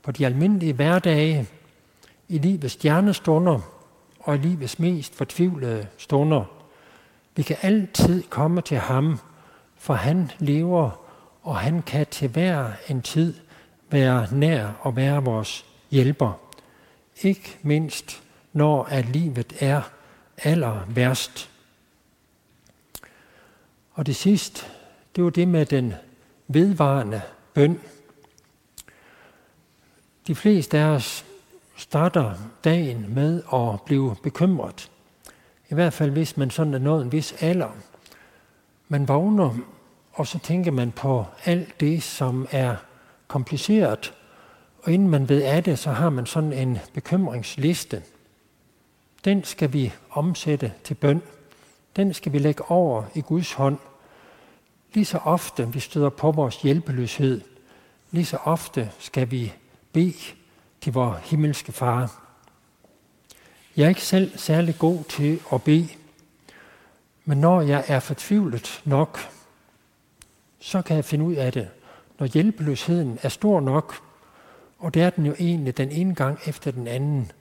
på 0.02 0.12
de 0.12 0.26
almindelige 0.26 0.72
hverdage, 0.72 1.48
i 2.32 2.38
livets 2.38 2.74
stjernestunder 2.74 3.60
og 4.20 4.34
i 4.34 4.38
livets 4.38 4.78
mest 4.78 5.14
fortvivlede 5.14 5.86
stunder. 5.98 6.44
Vi 7.36 7.42
kan 7.42 7.56
altid 7.62 8.22
komme 8.22 8.60
til 8.60 8.76
ham, 8.76 9.18
for 9.76 9.94
han 9.94 10.30
lever, 10.38 10.90
og 11.42 11.58
han 11.58 11.82
kan 11.82 12.06
til 12.06 12.28
hver 12.28 12.72
en 12.88 13.02
tid 13.02 13.34
være 13.90 14.26
nær 14.32 14.68
og 14.80 14.96
være 14.96 15.24
vores 15.24 15.64
hjælper. 15.90 16.32
Ikke 17.22 17.58
mindst 17.62 18.22
når 18.52 18.84
at 18.84 19.08
livet 19.08 19.56
er 19.60 19.82
aller 20.38 20.80
værst. 20.88 21.50
Og 23.92 24.06
det 24.06 24.16
sidste, 24.16 24.66
det 25.16 25.24
var 25.24 25.30
det 25.30 25.48
med 25.48 25.66
den 25.66 25.94
vedvarende 26.48 27.20
bøn. 27.54 27.80
De 30.26 30.34
fleste 30.34 30.78
af 30.78 30.84
os 30.84 31.24
starter 31.76 32.34
dagen 32.64 33.14
med 33.14 33.42
at 33.54 33.82
blive 33.82 34.16
bekymret. 34.22 34.90
I 35.70 35.74
hvert 35.74 35.92
fald 35.92 36.10
hvis 36.10 36.36
man 36.36 36.50
sådan 36.50 36.74
er 36.74 36.78
nået 36.78 37.04
en 37.04 37.12
vis 37.12 37.34
alder. 37.40 37.70
Man 38.88 39.08
vågner, 39.08 39.54
og 40.12 40.26
så 40.26 40.38
tænker 40.38 40.70
man 40.70 40.90
på 40.92 41.24
alt 41.44 41.80
det, 41.80 42.02
som 42.02 42.48
er 42.50 42.76
kompliceret. 43.28 44.14
Og 44.82 44.92
inden 44.92 45.10
man 45.10 45.28
ved 45.28 45.42
af 45.42 45.64
det, 45.64 45.78
så 45.78 45.90
har 45.90 46.10
man 46.10 46.26
sådan 46.26 46.52
en 46.52 46.78
bekymringsliste. 46.94 48.02
Den 49.24 49.44
skal 49.44 49.72
vi 49.72 49.92
omsætte 50.10 50.72
til 50.84 50.94
bøn. 50.94 51.22
Den 51.96 52.14
skal 52.14 52.32
vi 52.32 52.38
lægge 52.38 52.70
over 52.70 53.04
i 53.14 53.20
Guds 53.20 53.52
hånd. 53.52 53.78
Lige 54.94 55.04
så 55.04 55.18
ofte 55.18 55.72
vi 55.72 55.80
støder 55.80 56.08
på 56.08 56.30
vores 56.30 56.62
hjælpeløshed, 56.62 57.40
lige 58.10 58.24
så 58.24 58.36
ofte 58.44 58.90
skal 58.98 59.30
vi 59.30 59.52
bede 59.92 60.34
til 60.82 60.92
var 60.92 61.20
himmelske 61.24 61.72
far. 61.72 62.22
Jeg 63.76 63.84
er 63.84 63.88
ikke 63.88 64.04
selv 64.04 64.38
særlig 64.38 64.78
god 64.78 65.04
til 65.04 65.40
at 65.52 65.62
bede, 65.62 65.88
men 67.24 67.38
når 67.38 67.60
jeg 67.60 67.84
er 67.88 68.00
fortvivlet 68.00 68.82
nok, 68.84 69.18
så 70.60 70.82
kan 70.82 70.96
jeg 70.96 71.04
finde 71.04 71.24
ud 71.24 71.34
af 71.34 71.52
det. 71.52 71.68
Når 72.18 72.26
hjælpeløsheden 72.26 73.18
er 73.22 73.28
stor 73.28 73.60
nok, 73.60 73.94
og 74.78 74.94
det 74.94 75.02
er 75.02 75.10
den 75.10 75.26
jo 75.26 75.34
egentlig 75.38 75.76
den 75.76 75.90
ene 75.90 76.14
gang 76.14 76.38
efter 76.46 76.70
den 76.70 76.86
anden, 76.86 77.32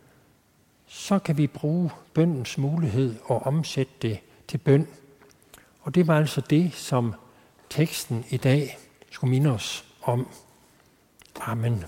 så 0.88 1.20
kan 1.20 1.38
vi 1.38 1.48
bruge 1.48 1.90
bøndens 2.14 2.58
mulighed 2.58 3.16
og 3.24 3.44
omsætte 3.44 3.94
det 4.02 4.20
til 4.48 4.58
bøn. 4.58 4.88
Og 5.82 5.96
det 5.96 6.08
var 6.08 6.18
altså 6.18 6.42
det, 6.42 6.74
som 6.74 7.14
teksten 7.70 8.26
i 8.30 8.38
dag 8.38 8.78
skulle 9.12 9.32
minde 9.32 9.50
os 9.50 9.86
om. 10.02 10.28
Amen. 11.42 11.84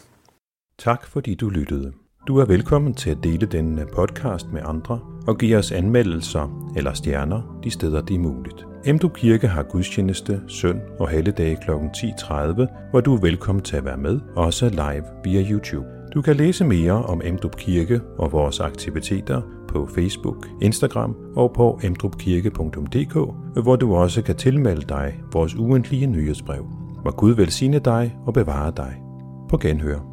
Tak 0.80 1.08
fordi 1.08 1.36
du 1.36 1.50
lyttede. 1.50 1.92
Du 2.28 2.38
er 2.38 2.46
velkommen 2.46 2.94
til 2.94 3.10
at 3.10 3.24
dele 3.24 3.46
denne 3.46 3.82
øh, 3.82 3.88
podcast 3.88 4.48
med 4.54 4.62
andre 4.66 5.00
og 5.28 5.38
give 5.38 5.58
os 5.58 5.72
anmeldelser 5.72 6.72
eller 6.78 6.94
stjerner 6.94 7.60
de 7.64 7.70
steder, 7.70 8.02
det 8.02 8.16
er 8.16 8.20
muligt. 8.20 8.66
Emdu 8.86 9.10
Kirke 9.10 9.48
har 9.48 9.64
gudstjeneste 9.64 10.42
søn 10.48 10.82
og 11.00 11.10
helligdage 11.10 11.58
kl. 11.66 11.72
10.30, 11.72 12.92
hvor 12.92 13.02
du 13.02 13.16
er 13.16 13.22
velkommen 13.22 13.64
til 13.64 13.78
at 13.78 13.86
være 13.86 13.98
med, 13.98 14.20
også 14.36 14.70
live 14.70 15.04
via 15.24 15.52
YouTube. 15.52 15.86
Du 16.14 16.22
kan 16.22 16.36
læse 16.36 16.66
mere 16.66 17.06
om 17.06 17.22
Emdrup 17.24 17.56
Kirke 17.56 18.02
og 18.18 18.32
vores 18.32 18.60
aktiviteter 18.60 19.42
på 19.68 19.90
Facebook, 19.96 20.48
Instagram 20.62 21.16
og 21.36 21.54
på 21.54 21.80
emdrupkirke.dk, 21.84 23.14
hvor 23.64 23.76
du 23.76 23.96
også 23.96 24.22
kan 24.22 24.36
tilmelde 24.36 24.86
dig 24.90 25.22
vores 25.34 25.56
ugentlige 25.56 26.08
nyhedsbrev. 26.08 26.66
Må 27.06 27.12
Gud 27.12 27.32
velsigne 27.32 27.80
dig 27.80 28.18
og 28.26 28.34
bevare 28.34 28.74
dig. 28.78 29.02
På 29.50 29.58
genhør. 29.58 30.13